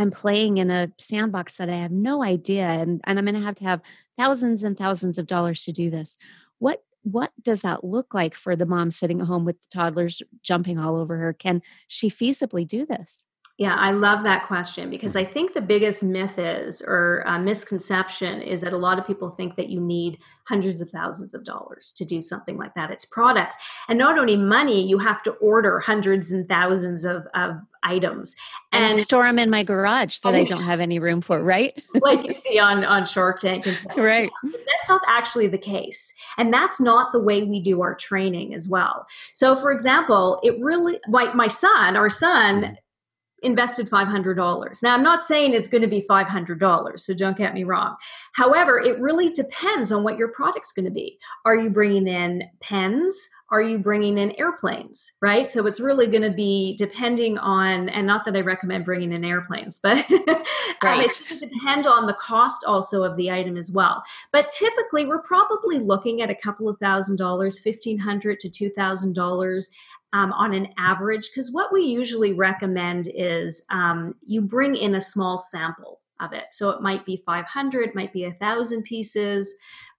[0.00, 3.42] I'm playing in a sandbox that I have no idea and, and I'm going to
[3.42, 3.82] have to have
[4.16, 6.16] thousands and thousands of dollars to do this.
[6.58, 10.22] What what does that look like for the mom sitting at home with the toddlers
[10.42, 11.32] jumping all over her?
[11.32, 13.24] Can she feasibly do this?
[13.60, 18.40] Yeah, I love that question because I think the biggest myth is, or uh, misconception,
[18.40, 21.92] is that a lot of people think that you need hundreds of thousands of dollars
[21.98, 22.90] to do something like that.
[22.90, 23.58] It's products.
[23.86, 28.34] And not only money, you have to order hundreds and thousands of, of items
[28.72, 31.78] and, and store them in my garage that I don't have any room for, right?
[32.00, 33.98] like you see on, on Shark Tank and stuff.
[33.98, 34.30] Right.
[34.42, 36.14] That's not actually the case.
[36.38, 39.06] And that's not the way we do our training as well.
[39.34, 42.78] So, for example, it really, like my son, our son,
[43.42, 44.82] invested $500.
[44.82, 47.96] Now, I'm not saying it's going to be $500, so don't get me wrong.
[48.34, 51.18] However, it really depends on what your product's going to be.
[51.44, 53.28] Are you bringing in pens?
[53.52, 55.12] Are you bringing in airplanes?
[55.20, 55.50] Right?
[55.50, 59.26] So it's really going to be depending on, and not that I recommend bringing in
[59.26, 60.08] airplanes, but
[60.82, 60.98] right.
[60.98, 64.02] um, it's going to depend on the cost also of the item as well.
[64.32, 69.70] But typically, we're probably looking at a couple of thousand dollars, 1,500 to $2,000
[70.12, 75.00] um, on an average because what we usually recommend is um, you bring in a
[75.00, 79.54] small sample of it so it might be 500 it might be a thousand pieces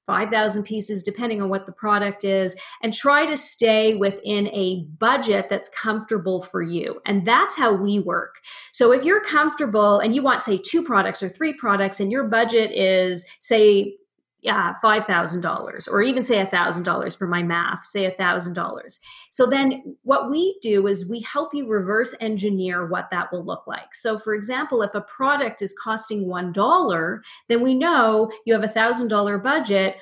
[0.05, 5.47] 5,000 pieces, depending on what the product is, and try to stay within a budget
[5.47, 6.99] that's comfortable for you.
[7.05, 8.35] And that's how we work.
[8.73, 12.23] So if you're comfortable and you want, say, two products or three products, and your
[12.23, 13.95] budget is, say,
[14.41, 18.99] yeah, $5,000 or even say $1,000 for my math, say $1,000.
[19.29, 23.67] So then what we do is we help you reverse engineer what that will look
[23.67, 23.93] like.
[23.93, 28.67] So for example, if a product is costing $1, then we know you have a
[28.67, 29.97] $1,000 budget,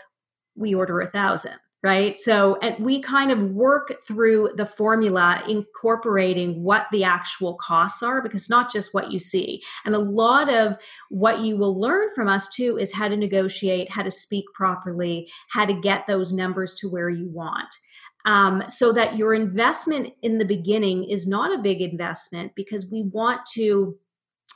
[0.56, 2.20] we order a 1000 right?
[2.20, 8.22] So, and we kind of work through the formula, incorporating what the actual costs are,
[8.22, 9.62] because not just what you see.
[9.86, 10.76] And a lot of
[11.10, 15.30] what you will learn from us too is how to negotiate, how to speak properly,
[15.50, 17.74] how to get those numbers to where you want.
[18.26, 23.04] Um, so that your investment in the beginning is not a big investment because we
[23.04, 23.98] want to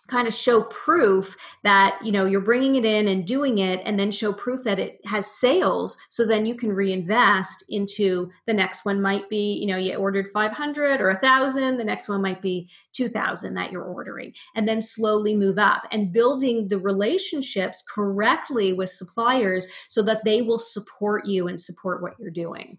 [0.07, 3.99] kind of show proof that you know you're bringing it in and doing it and
[3.99, 8.85] then show proof that it has sales so then you can reinvest into the next
[8.85, 12.69] one might be you know you ordered 500 or 1000 the next one might be
[12.93, 18.89] 2000 that you're ordering and then slowly move up and building the relationships correctly with
[18.89, 22.77] suppliers so that they will support you and support what you're doing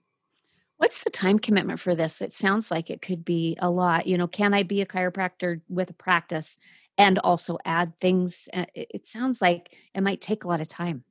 [0.77, 2.21] What's the time commitment for this?
[2.21, 4.07] It sounds like it could be a lot.
[4.07, 6.59] You know, can I be a chiropractor with a practice
[6.99, 8.49] and also add things.
[8.53, 11.05] Uh, it sounds like it might take a lot of time.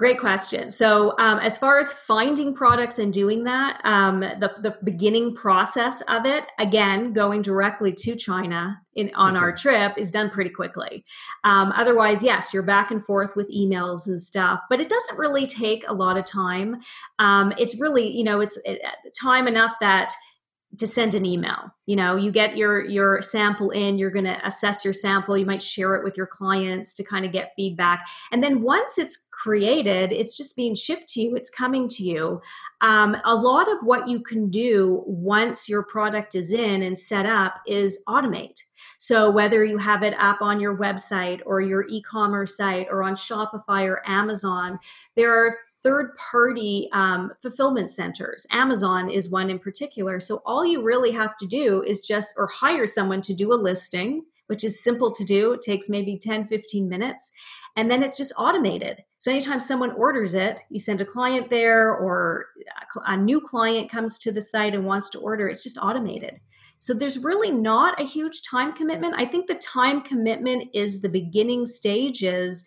[0.00, 0.72] Great question.
[0.72, 6.00] So, um, as far as finding products and doing that, um, the, the beginning process
[6.08, 11.04] of it, again, going directly to China in on our trip is done pretty quickly.
[11.44, 15.46] Um, otherwise, yes, you're back and forth with emails and stuff, but it doesn't really
[15.46, 16.80] take a lot of time.
[17.18, 18.80] Um, it's really, you know, it's it,
[19.14, 20.14] time enough that
[20.78, 21.74] to send an email.
[21.86, 25.44] You know you get your your sample in you're going to assess your sample you
[25.44, 28.06] might share it with your clients to kind of get feedback.
[28.30, 32.40] And then once it's created it's just being shipped to you it's coming to you.
[32.80, 37.26] Um, a lot of what you can do once your product is in and set
[37.26, 38.60] up is automate.
[38.98, 43.14] So whether you have it up on your website or your e-commerce site or on
[43.14, 44.78] shopify or amazon
[45.16, 48.46] there are third party um, fulfillment centers.
[48.50, 50.20] Amazon is one in particular.
[50.20, 53.54] So all you really have to do is just, or hire someone to do a
[53.54, 55.52] listing, which is simple to do.
[55.52, 57.32] It takes maybe 10, 15 minutes.
[57.76, 59.02] And then it's just automated.
[59.18, 62.46] So anytime someone orders it, you send a client there or
[63.06, 66.40] a new client comes to the site and wants to order, it's just automated.
[66.80, 69.14] So there's really not a huge time commitment.
[69.16, 72.64] I think the time commitment is the beginning stages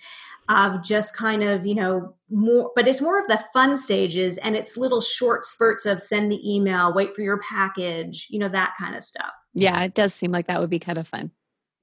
[0.49, 4.55] of just kind of, you know, more, but it's more of the fun stages and
[4.55, 8.73] it's little short spurts of send the email, wait for your package, you know, that
[8.79, 9.31] kind of stuff.
[9.53, 11.31] Yeah, it does seem like that would be kind of fun.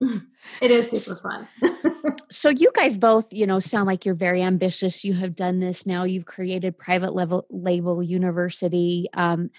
[0.60, 1.48] it is super fun.
[2.30, 5.04] so you guys both, you know, sound like you're very ambitious.
[5.04, 6.04] You have done this now.
[6.04, 9.08] You've created private level label university.
[9.14, 9.50] Um,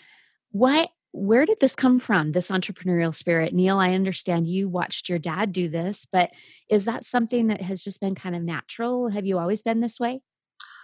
[0.51, 3.53] what where did this come from this entrepreneurial spirit?
[3.53, 6.31] Neil i understand you watched your dad do this but
[6.69, 9.09] is that something that has just been kind of natural?
[9.09, 10.21] Have you always been this way?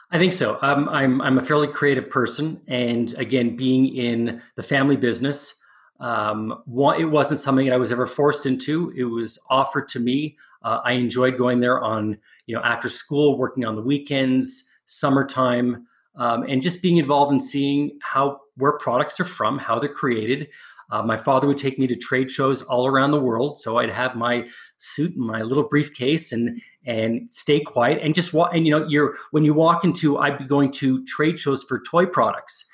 [0.09, 0.57] I think so.
[0.61, 5.61] Um, I'm, I'm a fairly creative person and again being in the family business
[5.99, 6.63] um,
[6.99, 8.93] it wasn't something that i was ever forced into.
[8.95, 10.37] It was offered to me.
[10.63, 15.85] Uh, i enjoyed going there on you know after school working on the weekends summertime
[16.17, 20.49] um, and just being involved in seeing how where products are from, how they're created.
[20.89, 23.89] Uh, my father would take me to trade shows all around the world, so I'd
[23.89, 28.51] have my suit and my little briefcase and and stay quiet and just walk.
[28.53, 31.81] And you know, you're when you walk into, I'd be going to trade shows for
[31.81, 32.65] toy products,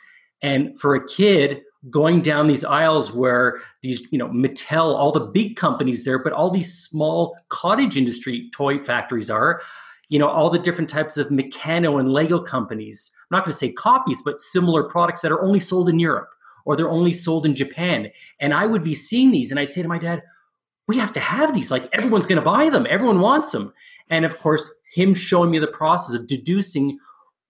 [0.41, 5.19] and for a kid going down these aisles where these you know Mattel, all the
[5.19, 9.61] big companies there, but all these small cottage industry toy factories are
[10.13, 13.11] you know all the different types of Meccano and Lego companies.
[13.15, 16.29] I'm not going to say copies, but similar products that are only sold in Europe
[16.65, 18.11] or they're only sold in Japan.
[18.39, 20.21] And I would be seeing these, and I'd say to my dad,
[20.87, 21.71] "We have to have these.
[21.71, 22.85] Like everyone's going to buy them.
[22.87, 23.73] Everyone wants them."
[24.11, 26.99] And of course, him showing me the process of deducing,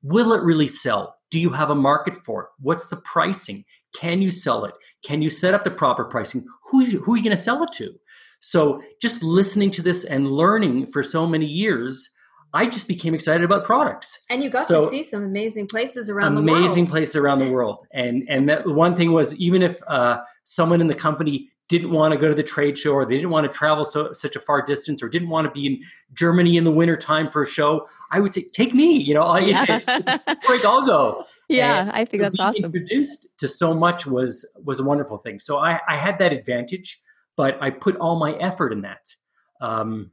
[0.02, 1.17] will it really sell?
[1.32, 2.49] Do you have a market for it?
[2.60, 3.65] What's the pricing?
[3.93, 4.73] Can you sell it?
[5.04, 6.45] Can you set up the proper pricing?
[6.71, 7.93] Who are you going to sell it to?
[8.39, 12.10] So just listening to this and learning for so many years,
[12.53, 14.19] I just became excited about products.
[14.29, 16.57] And you got so, to see some amazing places around the world.
[16.57, 17.87] Amazing places around the world.
[17.93, 22.13] And and that one thing was even if uh, someone in the company didn't want
[22.13, 24.39] to go to the trade show or they didn't want to travel so such a
[24.39, 25.81] far distance or didn't want to be in
[26.13, 29.37] Germany in the winter time for a show, I would say, take me, you know,
[29.37, 29.79] yeah.
[30.45, 31.25] break, I'll go.
[31.49, 32.63] Yeah, and I think that's awesome.
[32.63, 35.39] Introduced to so much was was a wonderful thing.
[35.39, 36.99] So I, I had that advantage,
[37.35, 39.13] but I put all my effort in that.
[39.59, 40.11] Um,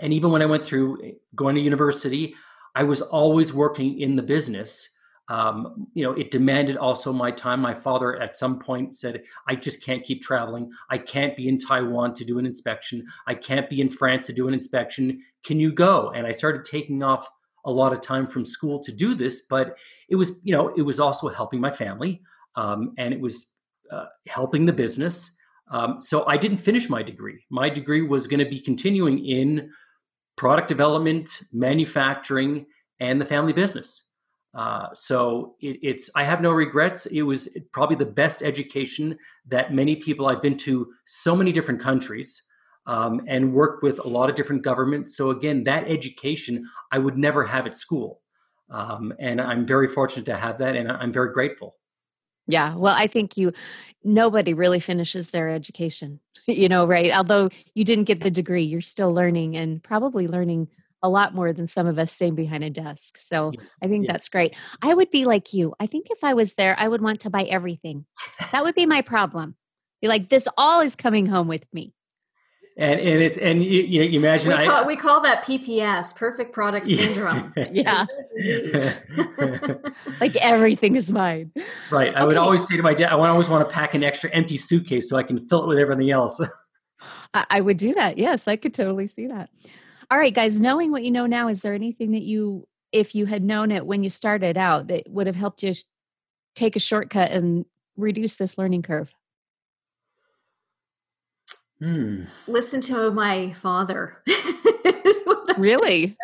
[0.00, 2.34] and even when I went through eh, going to university,
[2.74, 4.88] I was always working in the business.
[5.28, 7.60] Um, you know, it demanded also my time.
[7.60, 10.70] My father at some point said, I just can't keep traveling.
[10.90, 13.04] I can't be in Taiwan to do an inspection.
[13.26, 15.22] I can't be in France to do an inspection.
[15.44, 16.10] Can you go?
[16.10, 17.28] And I started taking off
[17.64, 19.76] a lot of time from school to do this, but
[20.08, 22.20] it was, you know, it was also helping my family
[22.56, 23.54] um, and it was
[23.90, 25.36] uh, helping the business.
[25.70, 27.44] Um, so I didn't finish my degree.
[27.50, 29.70] My degree was going to be continuing in
[30.36, 32.66] product development, manufacturing,
[33.00, 34.08] and the family business.
[34.54, 37.06] Uh, so it, it's I have no regrets.
[37.06, 41.80] It was probably the best education that many people I've been to so many different
[41.80, 42.42] countries
[42.86, 45.16] um, and worked with a lot of different governments.
[45.16, 48.20] So again, that education I would never have at school,
[48.70, 51.76] um, and I'm very fortunate to have that, and I'm very grateful.
[52.52, 53.52] Yeah, well, I think you
[54.04, 57.10] nobody really finishes their education, you know, right?
[57.12, 60.68] Although you didn't get the degree, you're still learning and probably learning
[61.02, 63.16] a lot more than some of us sitting behind a desk.
[63.18, 64.12] So yes, I think yes.
[64.12, 64.54] that's great.
[64.82, 65.74] I would be like you.
[65.80, 68.04] I think if I was there, I would want to buy everything.
[68.52, 69.56] That would be my problem.
[70.00, 71.94] Be like, this all is coming home with me
[72.76, 76.52] and and it's and you, you imagine we call, I, we call that PPS, perfect
[76.52, 77.52] product syndrome.
[77.72, 78.06] yeah,
[80.20, 81.52] like everything is mine.
[81.90, 82.14] Right.
[82.14, 82.26] I okay.
[82.26, 85.10] would always say to my dad, I always want to pack an extra empty suitcase
[85.10, 86.40] so I can fill it with everything else.
[87.34, 88.16] I, I would do that.
[88.16, 89.50] Yes, I could totally see that.
[90.10, 90.58] All right, guys.
[90.58, 93.86] Knowing what you know now, is there anything that you if you had known it
[93.86, 95.74] when you started out that would have helped you
[96.54, 97.66] take a shortcut and
[97.96, 99.12] reduce this learning curve?
[101.82, 102.26] Hmm.
[102.46, 104.22] Listen to my father.
[105.58, 106.16] really?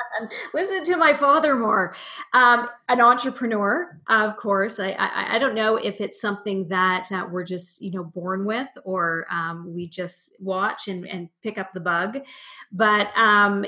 [0.55, 1.97] Listen to my father more.
[2.33, 4.79] Um, an entrepreneur, of course.
[4.79, 8.45] I, I, I, don't know if it's something that uh, we're just you know born
[8.45, 12.19] with, or um, we just watch and, and pick up the bug.
[12.71, 13.67] But um,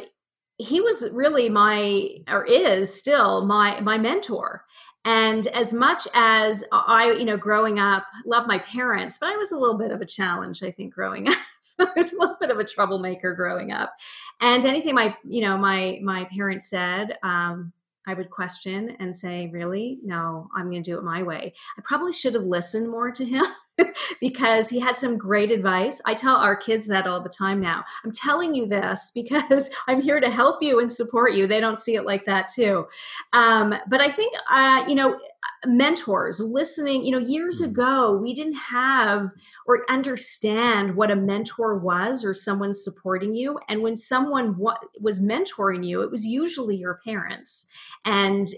[0.58, 4.64] he was really my, or is still my my mentor.
[5.04, 9.50] And as much as I, you know, growing up, love my parents, but I was
[9.50, 11.38] a little bit of a challenge, I think, growing up.
[11.96, 13.94] Was a little bit of a troublemaker growing up.
[14.40, 17.72] And anything my, you know, my my parents said, um,
[18.06, 19.98] I would question and say, Really?
[20.02, 21.54] No, I'm going to do it my way.
[21.78, 23.44] I probably should have listened more to him
[24.20, 26.00] because he has some great advice.
[26.04, 27.84] I tell our kids that all the time now.
[28.04, 31.46] I'm telling you this because I'm here to help you and support you.
[31.46, 32.86] They don't see it like that too.
[33.32, 35.18] Um, but I think, uh, you know,
[35.66, 37.66] mentors listening you know years mm.
[37.66, 39.30] ago we didn't have
[39.66, 44.56] or understand what a mentor was or someone supporting you and when someone
[45.00, 47.70] was mentoring you it was usually your parents
[48.04, 48.48] and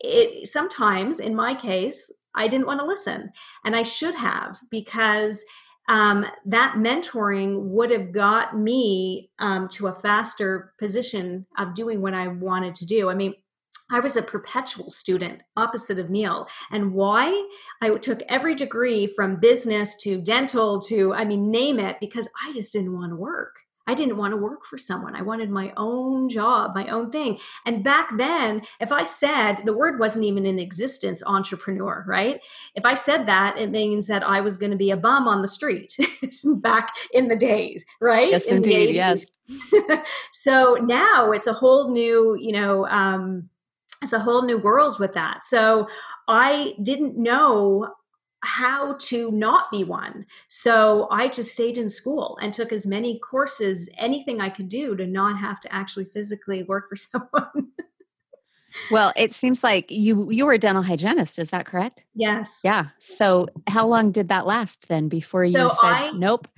[0.00, 3.30] it sometimes in my case i didn't want to listen
[3.64, 5.44] and i should have because
[5.86, 12.14] um, that mentoring would have got me um, to a faster position of doing what
[12.14, 13.34] i wanted to do i mean
[13.90, 16.48] I was a perpetual student opposite of Neil.
[16.70, 17.48] And why?
[17.82, 22.52] I took every degree from business to dental to, I mean, name it, because I
[22.54, 23.56] just didn't want to work.
[23.86, 25.14] I didn't want to work for someone.
[25.14, 27.38] I wanted my own job, my own thing.
[27.66, 32.40] And back then, if I said the word wasn't even in existence, entrepreneur, right?
[32.74, 35.42] If I said that, it means that I was going to be a bum on
[35.42, 35.96] the street
[36.44, 38.30] back in the days, right?
[38.30, 38.94] Yes, in indeed.
[38.94, 39.32] Yes.
[40.32, 43.50] so now it's a whole new, you know, um,
[44.02, 45.44] it's a whole new world with that.
[45.44, 45.88] So
[46.28, 47.94] I didn't know
[48.44, 50.26] how to not be one.
[50.48, 54.96] So I just stayed in school and took as many courses, anything I could do
[54.96, 57.72] to not have to actually physically work for someone.
[58.90, 62.04] Well, it seems like you you were a dental hygienist, is that correct?
[62.14, 62.60] Yes.
[62.64, 62.86] Yeah.
[62.98, 66.48] So how long did that last then before you so said I, nope?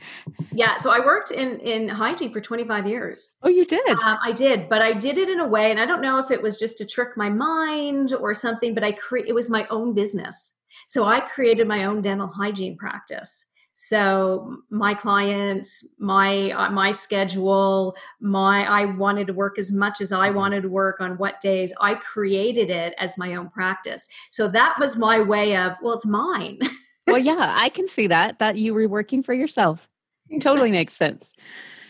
[0.52, 3.36] Yeah, so I worked in in hygiene for 25 years.
[3.42, 3.86] Oh, you did?
[4.02, 6.30] Um, I did, but I did it in a way and I don't know if
[6.30, 9.66] it was just to trick my mind or something, but I cre- it was my
[9.68, 10.55] own business.
[10.86, 13.52] So I created my own dental hygiene practice.
[13.78, 20.12] So my clients my uh, my schedule my i wanted to work as much as
[20.12, 20.36] i mm-hmm.
[20.38, 21.74] wanted to work on what days.
[21.78, 24.08] I created it as my own practice.
[24.30, 26.58] So that was my way of well it's mine.
[27.06, 29.86] Well yeah i can see that that you were working for yourself.
[30.30, 30.40] Exactly.
[30.40, 31.34] totally makes sense.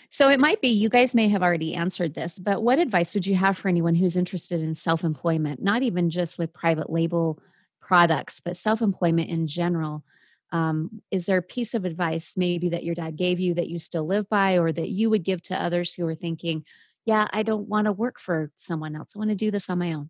[0.09, 3.27] So it might be you guys may have already answered this, but what advice would
[3.27, 7.39] you have for anyone who's interested in self employment, not even just with private label
[7.87, 10.05] products, but self employment in general?
[10.53, 13.81] um, is there a piece of advice maybe that your dad gave you that you
[13.81, 16.65] still live by or that you would give to others who are thinking
[17.05, 19.15] yeah i don't want to work for someone else.
[19.17, 20.09] I want to do this on my own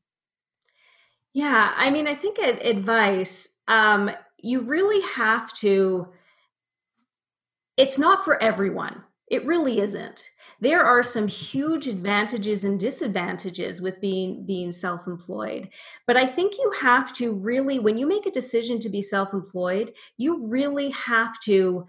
[1.32, 4.10] yeah i mean i think advice um,
[4.42, 6.12] you really have to
[7.76, 9.02] it's not for everyone.
[9.28, 15.68] It really isn't there are some huge advantages and disadvantages with being being self-employed
[16.06, 19.92] but i think you have to really when you make a decision to be self-employed
[20.16, 21.86] you really have to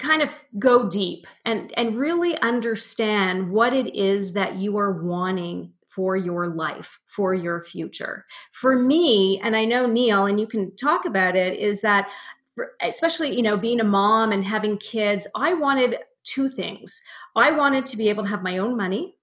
[0.00, 5.72] kind of go deep and and really understand what it is that you are wanting
[5.94, 8.24] for your life, for your future.
[8.52, 12.08] For me, and I know Neil, and you can talk about it, is that
[12.54, 17.00] for, especially you know being a mom and having kids, I wanted two things.
[17.36, 19.16] I wanted to be able to have my own money.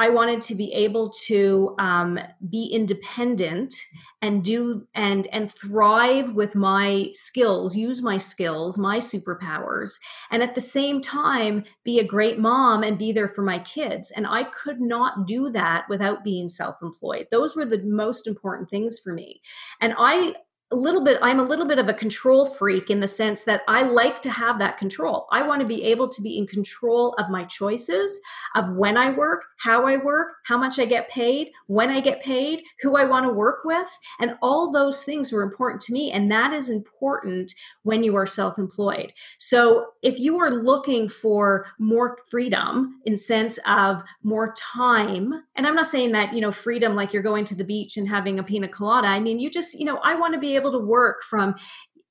[0.00, 3.74] I wanted to be able to um, be independent
[4.22, 9.98] and do and and thrive with my skills, use my skills, my superpowers,
[10.30, 14.12] and at the same time be a great mom and be there for my kids.
[14.12, 17.26] And I could not do that without being self-employed.
[17.32, 19.40] Those were the most important things for me.
[19.80, 20.34] And I
[20.70, 23.62] a little bit i'm a little bit of a control freak in the sense that
[23.68, 25.26] i like to have that control.
[25.30, 28.20] I want to be able to be in control of my choices
[28.54, 32.22] of when i work how i work how much i get paid when i get
[32.22, 33.88] paid who i want to work with
[34.20, 37.54] and all those things were important to me and that is important
[37.88, 39.12] when you are self-employed.
[39.38, 45.74] So if you are looking for more freedom in sense of more time and i'm
[45.74, 48.42] not saying that you know freedom like you're going to the beach and having a
[48.42, 51.22] pina colada i mean you just you know i want to be able to work
[51.22, 51.54] from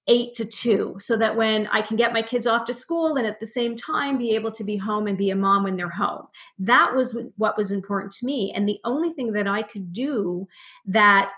[0.07, 3.27] eight to two so that when I can get my kids off to school and
[3.27, 5.89] at the same time be able to be home and be a mom when they're
[5.89, 6.27] home.
[6.59, 8.53] That was what was important to me.
[8.55, 10.47] And the only thing that I could do
[10.85, 11.33] that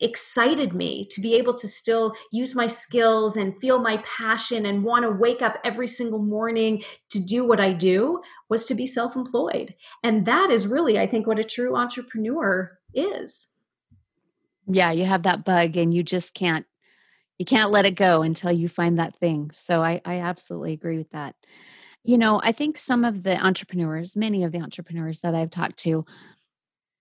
[0.00, 4.84] excited me to be able to still use my skills and feel my passion and
[4.84, 8.86] want to wake up every single morning to do what I do was to be
[8.86, 9.74] self employed.
[10.02, 13.53] And that is really, I think, what a true entrepreneur is.
[14.66, 16.66] Yeah, you have that bug and you just can't
[17.38, 19.50] you can't let it go until you find that thing.
[19.52, 21.34] So I, I absolutely agree with that.
[22.04, 25.78] You know, I think some of the entrepreneurs, many of the entrepreneurs that I've talked
[25.78, 26.04] to,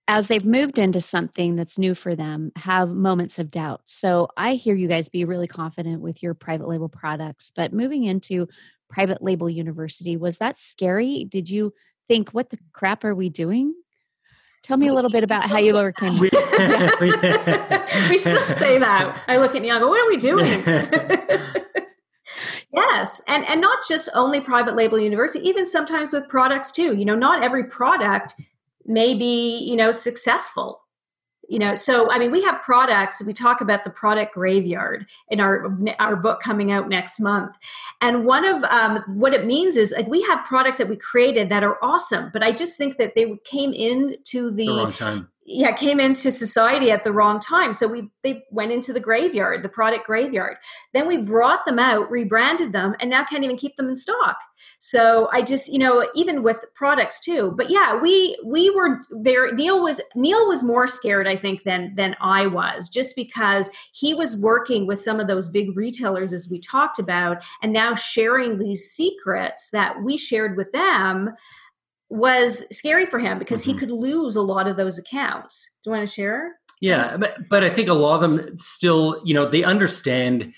[0.07, 3.81] as they've moved into something that's new for them, have moments of doubt.
[3.85, 8.03] So I hear you guys be really confident with your private label products, but moving
[8.03, 8.47] into
[8.89, 11.25] private label university, was that scary?
[11.25, 11.73] Did you
[12.07, 13.75] think, what the crap are we doing?
[14.63, 16.17] Tell me a little bit about how you overcame.
[16.19, 16.29] we,
[18.09, 19.21] we still say that.
[19.27, 20.47] I look at Neil go, "What are we doing?"
[22.73, 26.95] yes, and and not just only private label university, even sometimes with products too.
[26.95, 28.35] You know, not every product
[28.85, 30.82] may be you know successful
[31.49, 35.39] you know so i mean we have products we talk about the product graveyard in
[35.39, 37.57] our our book coming out next month.
[38.01, 41.49] And one of um, what it means is like we have products that we created
[41.49, 45.29] that are awesome but i just think that they came into the, the wrong time
[45.45, 47.73] yeah came into society at the wrong time.
[47.73, 50.57] So we they went into the graveyard the product graveyard.
[50.93, 54.37] Then we brought them out rebranded them and now can't even keep them in stock.
[54.79, 59.51] So i just you know even with products too but yeah we we were very
[59.53, 64.13] neil was neil was more scared i think than than i was just because he
[64.13, 68.57] was working with some of those big retailers as we talked about and now sharing
[68.57, 71.29] these secrets that we shared with them
[72.13, 73.71] was scary for him because mm-hmm.
[73.71, 75.77] he could lose a lot of those accounts.
[75.83, 76.53] Do you want to share?
[76.79, 80.53] Yeah, but, but I think a lot of them still, you know, they understand.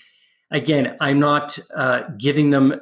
[0.50, 2.78] Again, I'm not uh, giving them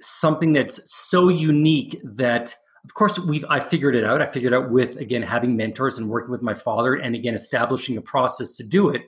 [0.00, 4.20] something that's so unique that, of course, we've I figured it out.
[4.20, 7.96] I figured out with again having mentors and working with my father, and again establishing
[7.96, 9.02] a process to do it.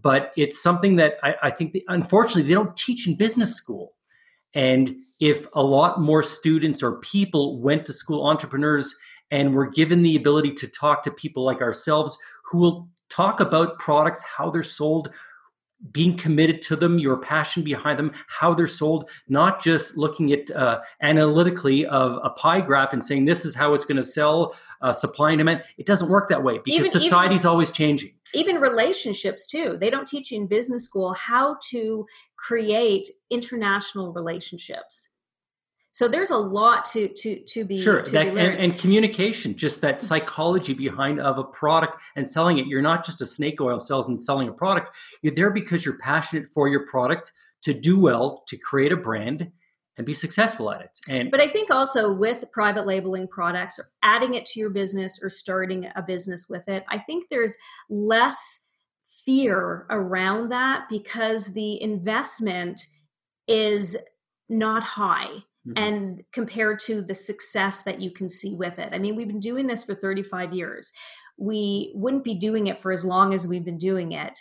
[0.00, 3.94] But it's something that I, I think, they, unfortunately, they don't teach in business school,
[4.54, 8.92] and if a lot more students or people went to school, entrepreneurs,
[9.30, 13.78] and were given the ability to talk to people like ourselves who will talk about
[13.78, 15.14] products, how they're sold,
[15.92, 20.50] being committed to them, your passion behind them, how they're sold, not just looking at
[20.50, 24.56] uh, analytically of a pie graph and saying this is how it's going to sell,
[24.80, 25.62] uh, supply and demand.
[25.78, 28.10] It doesn't work that way because even, society's even, always changing.
[28.34, 29.76] Even relationships too.
[29.78, 32.06] They don't teach you in business school how to
[32.36, 35.11] create international relationships
[35.92, 39.54] so there's a lot to to to be sure to that, be and, and, communication
[39.54, 42.66] just that psychology behind of a product and selling it.
[42.66, 44.96] You're not just a snake oil salesman selling a product.
[45.20, 47.30] You're there because you're passionate for your product
[47.62, 49.52] to do well to create a brand
[49.98, 50.98] and be successful at it.
[51.08, 55.20] And but i think also with private labeling products or adding it to your business
[55.22, 57.54] or starting a business with it i think there's
[57.90, 58.66] less
[59.24, 62.80] fear around that because the investment
[63.46, 63.96] is
[64.48, 65.78] not high Mm-hmm.
[65.78, 68.88] and compared to the success that you can see with it.
[68.92, 70.92] I mean, we've been doing this for 35 years.
[71.38, 74.36] We wouldn't be doing it for as long as we've been doing it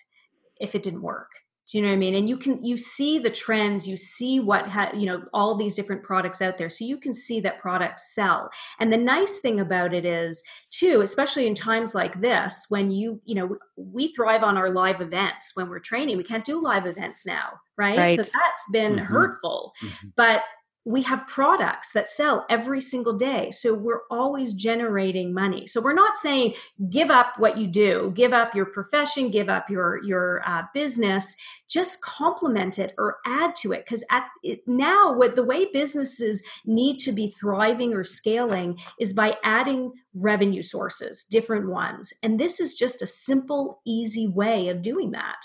[0.59, 1.30] if it didn't work.
[1.72, 2.15] Do you know what I mean?
[2.15, 5.74] And you can you see the trends, you see what ha, you know all these
[5.74, 8.49] different products out there, so you can see that products sell.
[8.80, 13.22] And the nice thing about it is too, especially in times like this, when you
[13.24, 16.17] you know we thrive on our live events when we're training.
[16.17, 17.97] We can't do live events now, right?
[17.97, 18.15] right.
[18.17, 19.05] So that's been mm-hmm.
[19.05, 19.72] hurtful.
[19.82, 20.07] Mm-hmm.
[20.17, 20.41] But
[20.84, 23.51] we have products that sell every single day.
[23.51, 25.67] So we're always generating money.
[25.67, 26.55] So we're not saying
[26.89, 31.36] give up what you do, give up your profession, give up your your uh, business.
[31.69, 33.86] Just complement it or add to it.
[33.86, 39.13] Because at it, now, what the way businesses need to be thriving or scaling is
[39.13, 42.11] by adding revenue sources, different ones.
[42.23, 45.38] And this is just a simple, easy way of doing that.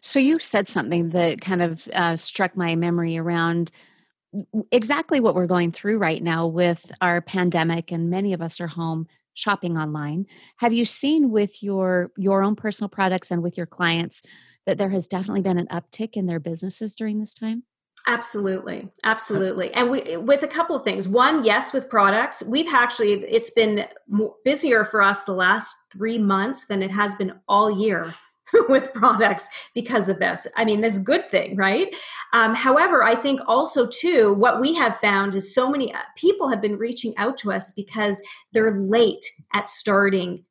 [0.00, 3.70] So you said something that kind of uh, struck my memory around
[4.70, 8.68] exactly what we're going through right now with our pandemic and many of us are
[8.68, 10.26] home shopping online.
[10.56, 14.22] Have you seen with your your own personal products and with your clients
[14.66, 17.64] that there has definitely been an uptick in their businesses during this time?
[18.06, 21.08] Absolutely uh, absolutely and we eh, with a couple of things.
[21.08, 23.86] One yes with products we've actually it's been
[24.44, 28.14] busier for us the last three months than it has been all year
[28.68, 30.46] with products because of this.
[30.56, 31.94] I mean, this good thing, right?
[32.32, 36.48] Um, however, I think also too, what we have found is so many uh, people
[36.48, 38.22] have been reaching out to us because
[38.52, 39.24] they're late
[39.54, 40.44] at starting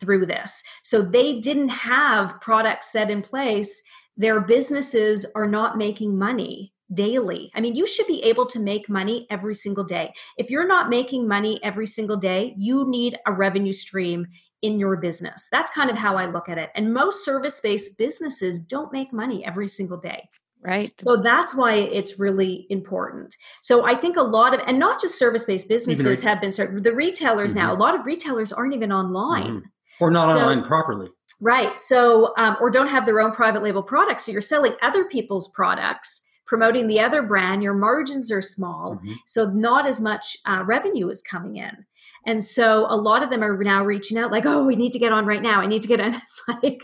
[0.00, 0.62] through this.
[0.82, 3.82] So they didn't have products set in place
[4.18, 7.52] their businesses are not making money daily.
[7.54, 10.12] I mean, you should be able to make money every single day.
[10.36, 14.26] If you're not making money every single day, you need a revenue stream
[14.62, 15.48] in your business.
[15.50, 16.70] That's kind of how I look at it.
[16.74, 20.28] And most service based businesses don't make money every single day.
[20.60, 20.92] Right.
[21.04, 23.36] So that's why it's really important.
[23.62, 26.92] So I think a lot of, and not just service based businesses have been, the
[26.92, 27.66] retailers mm-hmm.
[27.66, 29.46] now, a lot of retailers aren't even online.
[29.46, 30.04] Mm-hmm.
[30.04, 31.08] Or not so, online properly.
[31.40, 31.78] Right.
[31.78, 34.26] So, um, or don't have their own private label products.
[34.26, 38.96] So you're selling other people's products promoting the other brand, your margins are small.
[38.96, 39.12] Mm-hmm.
[39.26, 41.84] So not as much uh, revenue is coming in.
[42.28, 44.98] And so a lot of them are now reaching out like, oh, we need to
[44.98, 45.62] get on right now.
[45.62, 46.14] I need to get on.
[46.22, 46.82] It's like,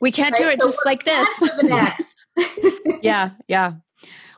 [0.00, 0.42] we can't right?
[0.42, 1.28] do it so just like this.
[1.40, 2.26] the next.
[3.02, 3.32] yeah.
[3.48, 3.72] Yeah.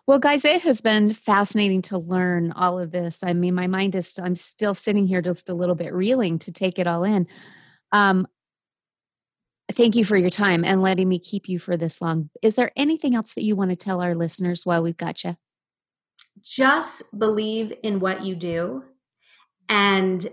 [0.04, 3.20] Well, guys, it has been fascinating to learn all of this.
[3.22, 6.50] I mean, my mind is, I'm still sitting here just a little bit reeling to
[6.50, 7.28] take it all in.
[7.92, 8.26] Um,
[9.70, 12.28] thank you for your time and letting me keep you for this long.
[12.42, 15.36] Is there anything else that you want to tell our listeners while we've got you?
[16.42, 18.82] Just believe in what you do
[19.68, 20.26] and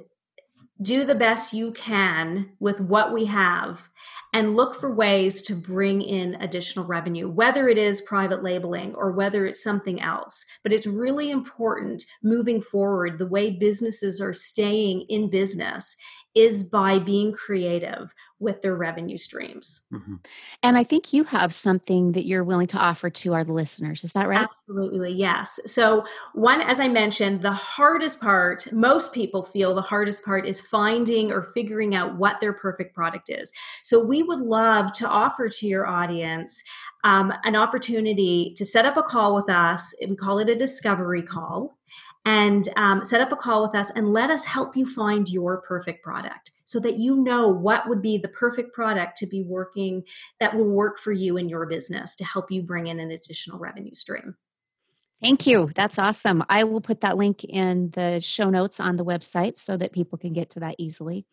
[0.81, 3.89] do the best you can with what we have
[4.33, 9.11] and look for ways to bring in additional revenue, whether it is private labeling or
[9.11, 10.43] whether it's something else.
[10.63, 15.95] But it's really important moving forward, the way businesses are staying in business
[16.35, 19.85] is by being creative with their revenue streams.
[19.91, 20.15] Mm-hmm.
[20.63, 24.03] And I think you have something that you're willing to offer to our listeners.
[24.03, 24.43] Is that right?
[24.43, 25.59] Absolutely, yes.
[25.65, 26.03] So,
[26.33, 31.31] one, as I mentioned, the hardest part, most people feel the hardest part is finding
[31.31, 33.51] or figuring out what their perfect product is.
[33.83, 36.61] So, we would love to offer to your audience
[37.03, 41.21] um, an opportunity to set up a call with us and call it a discovery
[41.21, 41.77] call
[42.25, 45.61] and um, set up a call with us and let us help you find your
[45.61, 50.03] perfect product so that you know what would be the perfect product to be working
[50.39, 53.59] that will work for you in your business to help you bring in an additional
[53.59, 54.35] revenue stream.
[55.21, 55.71] Thank you.
[55.75, 56.43] That's awesome.
[56.49, 60.17] I will put that link in the show notes on the website so that people
[60.17, 61.25] can get to that easily.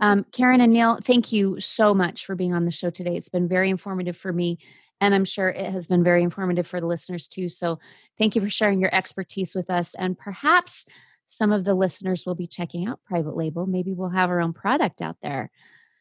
[0.00, 3.16] Um, Karen and Neil, thank you so much for being on the show today.
[3.16, 4.58] It's been very informative for me
[5.00, 7.48] and I'm sure it has been very informative for the listeners too.
[7.48, 7.78] So
[8.18, 9.94] thank you for sharing your expertise with us.
[9.94, 10.86] And perhaps
[11.26, 13.66] some of the listeners will be checking out Private Label.
[13.66, 15.50] Maybe we'll have our own product out there.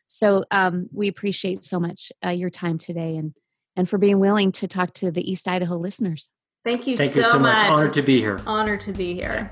[0.07, 3.33] So um, we appreciate so much uh, your time today and
[3.77, 6.29] and for being willing to talk to the East Idaho listeners.
[6.63, 7.57] Thank you, Thank so, you so much.
[7.57, 7.77] much.
[7.77, 8.41] Honored to be here.
[8.47, 9.49] Honored to be here.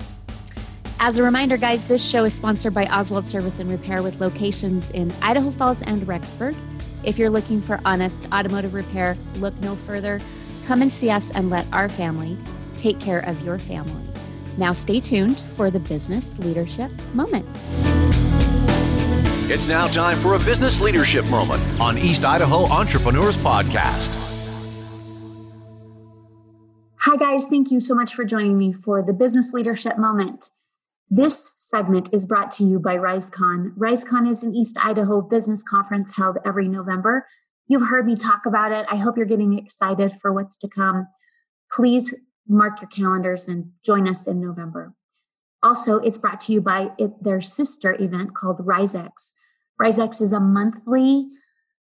[0.98, 4.90] As a reminder, guys, this show is sponsored by Oswald Service and Repair with locations
[4.92, 6.56] in Idaho Falls and Rexburg.
[7.04, 10.20] If you're looking for honest automotive repair, look no further.
[10.66, 12.38] Come and see us and let our family
[12.76, 14.02] take care of your family.
[14.56, 17.46] Now, stay tuned for the Business Leadership Moment.
[19.50, 24.20] It's now time for a Business Leadership Moment on East Idaho Entrepreneurs Podcast.
[27.00, 27.46] Hi, guys.
[27.46, 30.48] Thank you so much for joining me for the Business Leadership Moment.
[31.10, 33.74] This segment is brought to you by RiseCon.
[33.76, 37.26] RiseCon is an East Idaho business conference held every November.
[37.66, 38.86] You've heard me talk about it.
[38.90, 41.06] I hope you're getting excited for what's to come.
[41.70, 42.14] Please
[42.46, 44.94] mark your calendars and join us in November.
[45.62, 49.32] Also, it's brought to you by it, their sister event called RiseX.
[49.80, 51.26] RiseX is a monthly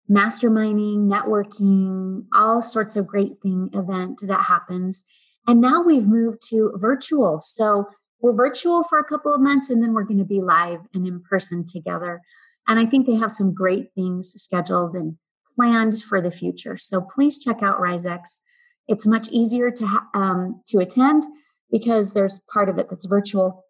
[0.09, 5.03] masterminding, networking, all sorts of great thing event that happens.
[5.47, 7.39] And now we've moved to virtual.
[7.39, 7.87] So
[8.21, 11.05] we're virtual for a couple of months and then we're going to be live and
[11.05, 12.21] in person together.
[12.67, 15.17] And I think they have some great things scheduled and
[15.55, 16.77] planned for the future.
[16.77, 18.39] So please check out RiseX.
[18.87, 21.25] It's much easier to ha- um, to attend
[21.71, 23.65] because there's part of it that's virtual,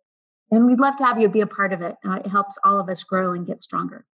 [0.52, 1.96] and we'd love to have you be a part of it.
[2.08, 4.06] Uh, it helps all of us grow and get stronger.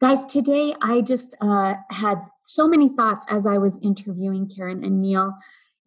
[0.00, 5.00] Guys, today I just uh, had so many thoughts as I was interviewing Karen and
[5.00, 5.34] Neil,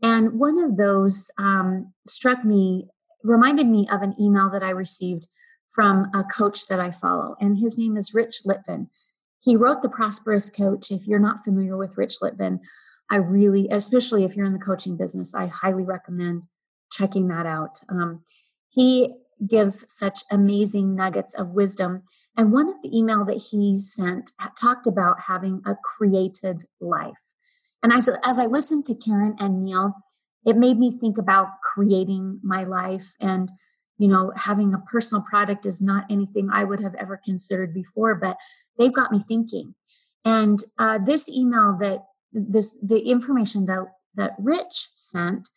[0.01, 2.87] and one of those um, struck me
[3.25, 5.27] reminded me of an email that I received
[5.71, 8.87] from a coach that I follow, and his name is Rich Litvin.
[9.41, 10.89] He wrote The Prosperous Coach.
[10.89, 12.59] If you're not familiar with Rich Litvin,
[13.11, 16.47] I really, especially if you're in the coaching business, I highly recommend
[16.91, 17.79] checking that out.
[17.89, 18.23] Um,
[18.69, 19.13] he
[19.47, 22.03] gives such amazing nuggets of wisdom.
[22.37, 27.13] And one of the email that he sent talked about having a created life.
[27.83, 29.93] And as, as I listened to Karen and Neil,
[30.45, 33.15] it made me think about creating my life.
[33.19, 33.51] And
[33.97, 38.13] you know having a personal product is not anything i would have ever considered before
[38.15, 38.37] but
[38.77, 39.75] they've got me thinking.
[40.23, 41.99] And uh, this email that
[42.33, 43.85] this the information that
[44.15, 45.49] that rich sent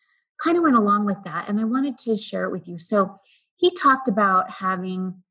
[0.42, 2.78] kind of went along with that and i wanted to share it with you.
[2.78, 3.18] So
[3.56, 5.22] he talked about having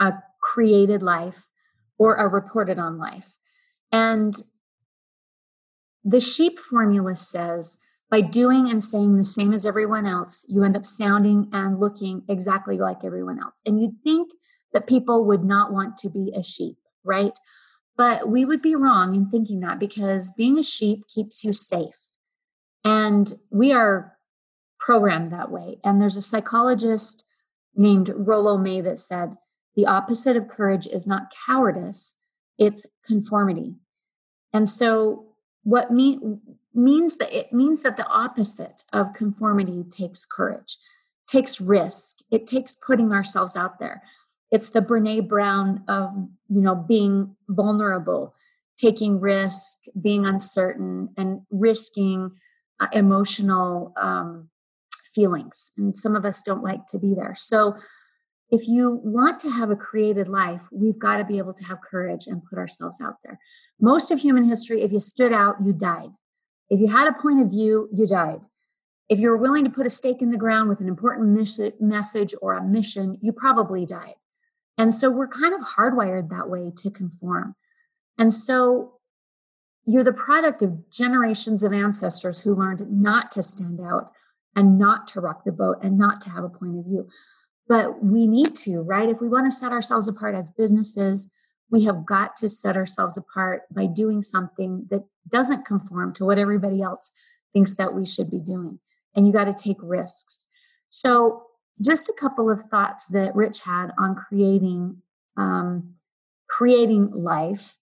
[0.00, 1.46] a created life
[1.98, 3.34] or a reported on life.
[3.92, 4.34] And
[6.04, 7.78] the sheep formula says
[8.10, 12.22] by doing and saying the same as everyone else, you end up sounding and looking
[12.28, 13.54] exactly like everyone else.
[13.66, 14.30] And you'd think
[14.72, 17.36] that people would not want to be a sheep, right?
[17.96, 21.96] But we would be wrong in thinking that because being a sheep keeps you safe.
[22.84, 24.16] And we are
[24.78, 25.78] programmed that way.
[25.82, 27.24] And there's a psychologist
[27.74, 29.36] named Rollo May that said,
[29.74, 32.14] the opposite of courage is not cowardice,
[32.58, 33.74] it's conformity.
[34.52, 35.26] And so
[35.64, 36.40] what mean
[36.76, 40.78] means that it means that the opposite of conformity takes courage,
[41.28, 44.02] takes risk, it takes putting ourselves out there.
[44.50, 46.10] It's the Brene Brown of
[46.48, 48.34] you know being vulnerable,
[48.76, 52.30] taking risk, being uncertain, and risking
[52.80, 54.48] uh, emotional um,
[55.14, 55.72] feelings.
[55.78, 57.34] And some of us don't like to be there.
[57.36, 57.76] So
[58.50, 61.80] if you want to have a created life, we've got to be able to have
[61.80, 63.40] courage and put ourselves out there.
[63.80, 66.10] Most of human history, if you stood out, you died.
[66.68, 68.40] If you had a point of view, you died.
[69.08, 71.28] If you were willing to put a stake in the ground with an important
[71.80, 74.14] message or a mission, you probably died.
[74.78, 77.54] And so we're kind of hardwired that way to conform.
[78.18, 78.94] And so
[79.84, 84.10] you're the product of generations of ancestors who learned not to stand out
[84.56, 87.08] and not to rock the boat and not to have a point of view.
[87.68, 89.08] But we need to, right?
[89.08, 91.30] If we want to set ourselves apart as businesses,
[91.70, 96.38] we have got to set ourselves apart by doing something that doesn't conform to what
[96.38, 97.10] everybody else
[97.52, 98.78] thinks that we should be doing.
[99.14, 100.46] And you got to take risks.
[100.88, 101.42] So,
[101.82, 105.02] just a couple of thoughts that Rich had on creating
[105.36, 105.94] um,
[106.48, 107.76] creating life.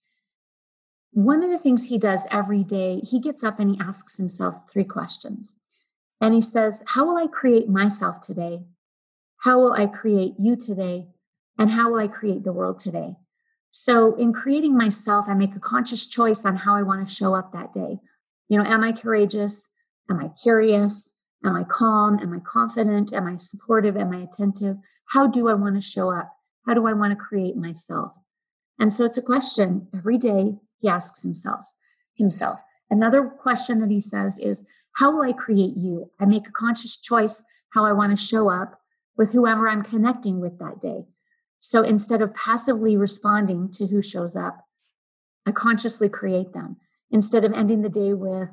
[1.12, 4.56] One of the things he does every day, he gets up and he asks himself
[4.72, 5.54] three questions.
[6.20, 8.64] And he says, How will I create myself today?
[9.38, 11.08] How will I create you today?
[11.58, 13.16] And how will I create the world today?
[13.76, 17.34] So, in creating myself, I make a conscious choice on how I want to show
[17.34, 17.98] up that day.
[18.48, 19.68] You know, am I courageous?
[20.08, 21.10] Am I curious?
[21.44, 22.20] Am I calm?
[22.20, 23.12] Am I confident?
[23.12, 23.96] Am I supportive?
[23.96, 24.76] Am I attentive?
[25.06, 26.30] How do I want to show up?
[26.64, 28.12] How do I want to create myself?
[28.78, 31.66] And so it's a question every day he asks himself.
[32.16, 32.60] Himself.
[32.90, 36.12] Another question that he says is, How will I create you?
[36.20, 38.78] I make a conscious choice how I want to show up
[39.18, 41.06] with whoever I'm connecting with that day.
[41.66, 44.66] So instead of passively responding to who shows up,
[45.46, 46.76] I consciously create them.
[47.10, 48.50] Instead of ending the day with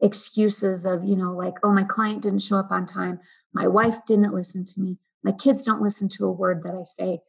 [0.00, 3.20] excuses of, you know, like, oh, my client didn't show up on time,
[3.52, 6.84] my wife didn't listen to me, my kids don't listen to a word that I
[6.84, 7.20] say.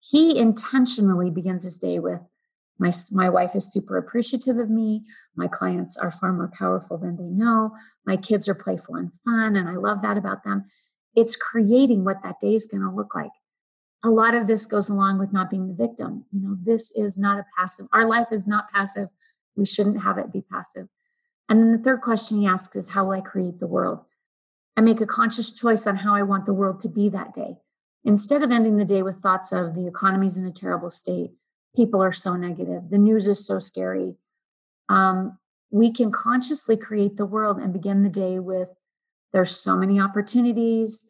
[0.00, 2.20] He intentionally begins his day with,
[2.80, 5.04] my, my wife is super appreciative of me.
[5.36, 7.70] My clients are far more powerful than they know.
[8.06, 10.64] My kids are playful and fun, and I love that about them
[11.14, 13.30] it's creating what that day is going to look like.
[14.04, 16.24] A lot of this goes along with not being the victim.
[16.32, 19.08] You know, this is not a passive, our life is not passive.
[19.56, 20.88] We shouldn't have it be passive.
[21.48, 24.00] And then the third question he asks is, How will I create the world?
[24.76, 27.56] I make a conscious choice on how I want the world to be that day.
[28.04, 31.32] Instead of ending the day with thoughts of the economy's in a terrible state,
[31.74, 34.16] people are so negative, the news is so scary,
[34.88, 35.36] um,
[35.70, 38.68] we can consciously create the world and begin the day with
[39.32, 41.04] there's so many opportunities.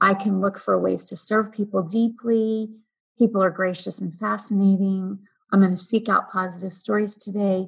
[0.00, 2.70] I can look for ways to serve people deeply.
[3.18, 5.18] People are gracious and fascinating.
[5.52, 7.66] I'm going to seek out positive stories today.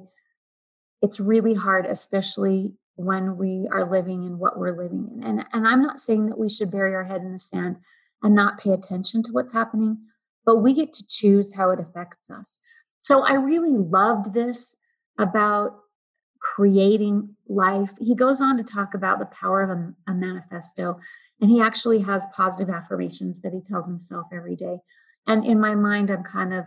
[1.03, 5.25] It's really hard, especially when we are living in what we're living in.
[5.25, 7.77] And, and I'm not saying that we should bury our head in the sand
[8.23, 9.99] and not pay attention to what's happening,
[10.47, 12.61] but we get to choose how it affects us.
[13.01, 14.77] So I really loved this
[15.19, 15.81] about
[16.43, 17.93] creating life.
[17.99, 20.99] He goes on to talk about the power of a, a, manifesto,
[21.41, 24.79] and he actually has positive affirmations that he tells himself every day.
[25.27, 26.65] And in my mind, I'm kind of,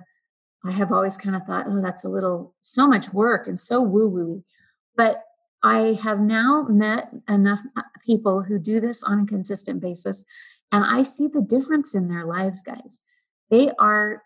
[0.65, 3.81] I have always kind of thought, oh, that's a little, so much work and so
[3.81, 4.43] woo woo.
[4.95, 5.23] But
[5.61, 10.23] I have now met enough uh, people who do this on a consistent basis,
[10.71, 13.01] and I see the difference in their lives, guys.
[13.51, 14.23] They are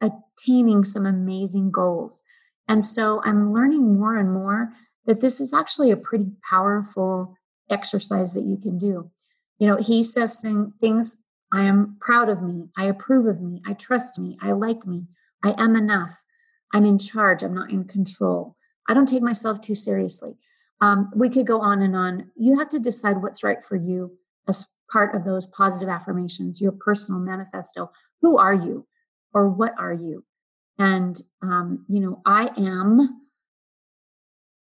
[0.00, 2.22] attaining some amazing goals.
[2.68, 4.72] And so I'm learning more and more
[5.06, 7.36] that this is actually a pretty powerful
[7.70, 9.10] exercise that you can do.
[9.58, 11.16] You know, he says thing, things
[11.52, 15.06] I am proud of me, I approve of me, I trust me, I like me,
[15.44, 16.22] I am enough,
[16.72, 18.56] I'm in charge, I'm not in control.
[18.88, 20.36] I don't take myself too seriously.
[20.80, 22.30] Um, we could go on and on.
[22.36, 26.72] You have to decide what's right for you as part of those positive affirmations, your
[26.72, 27.90] personal manifesto.
[28.20, 28.86] Who are you
[29.32, 30.24] or what are you?
[30.78, 33.22] And, um, you know, I am,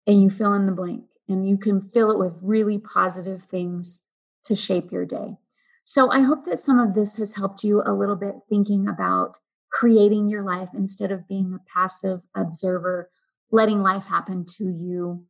[0.05, 4.01] and you fill in the blank, and you can fill it with really positive things
[4.45, 5.37] to shape your day.
[5.85, 9.37] So I hope that some of this has helped you a little bit thinking about
[9.71, 13.09] creating your life instead of being a passive observer,
[13.51, 15.25] letting life happen to you.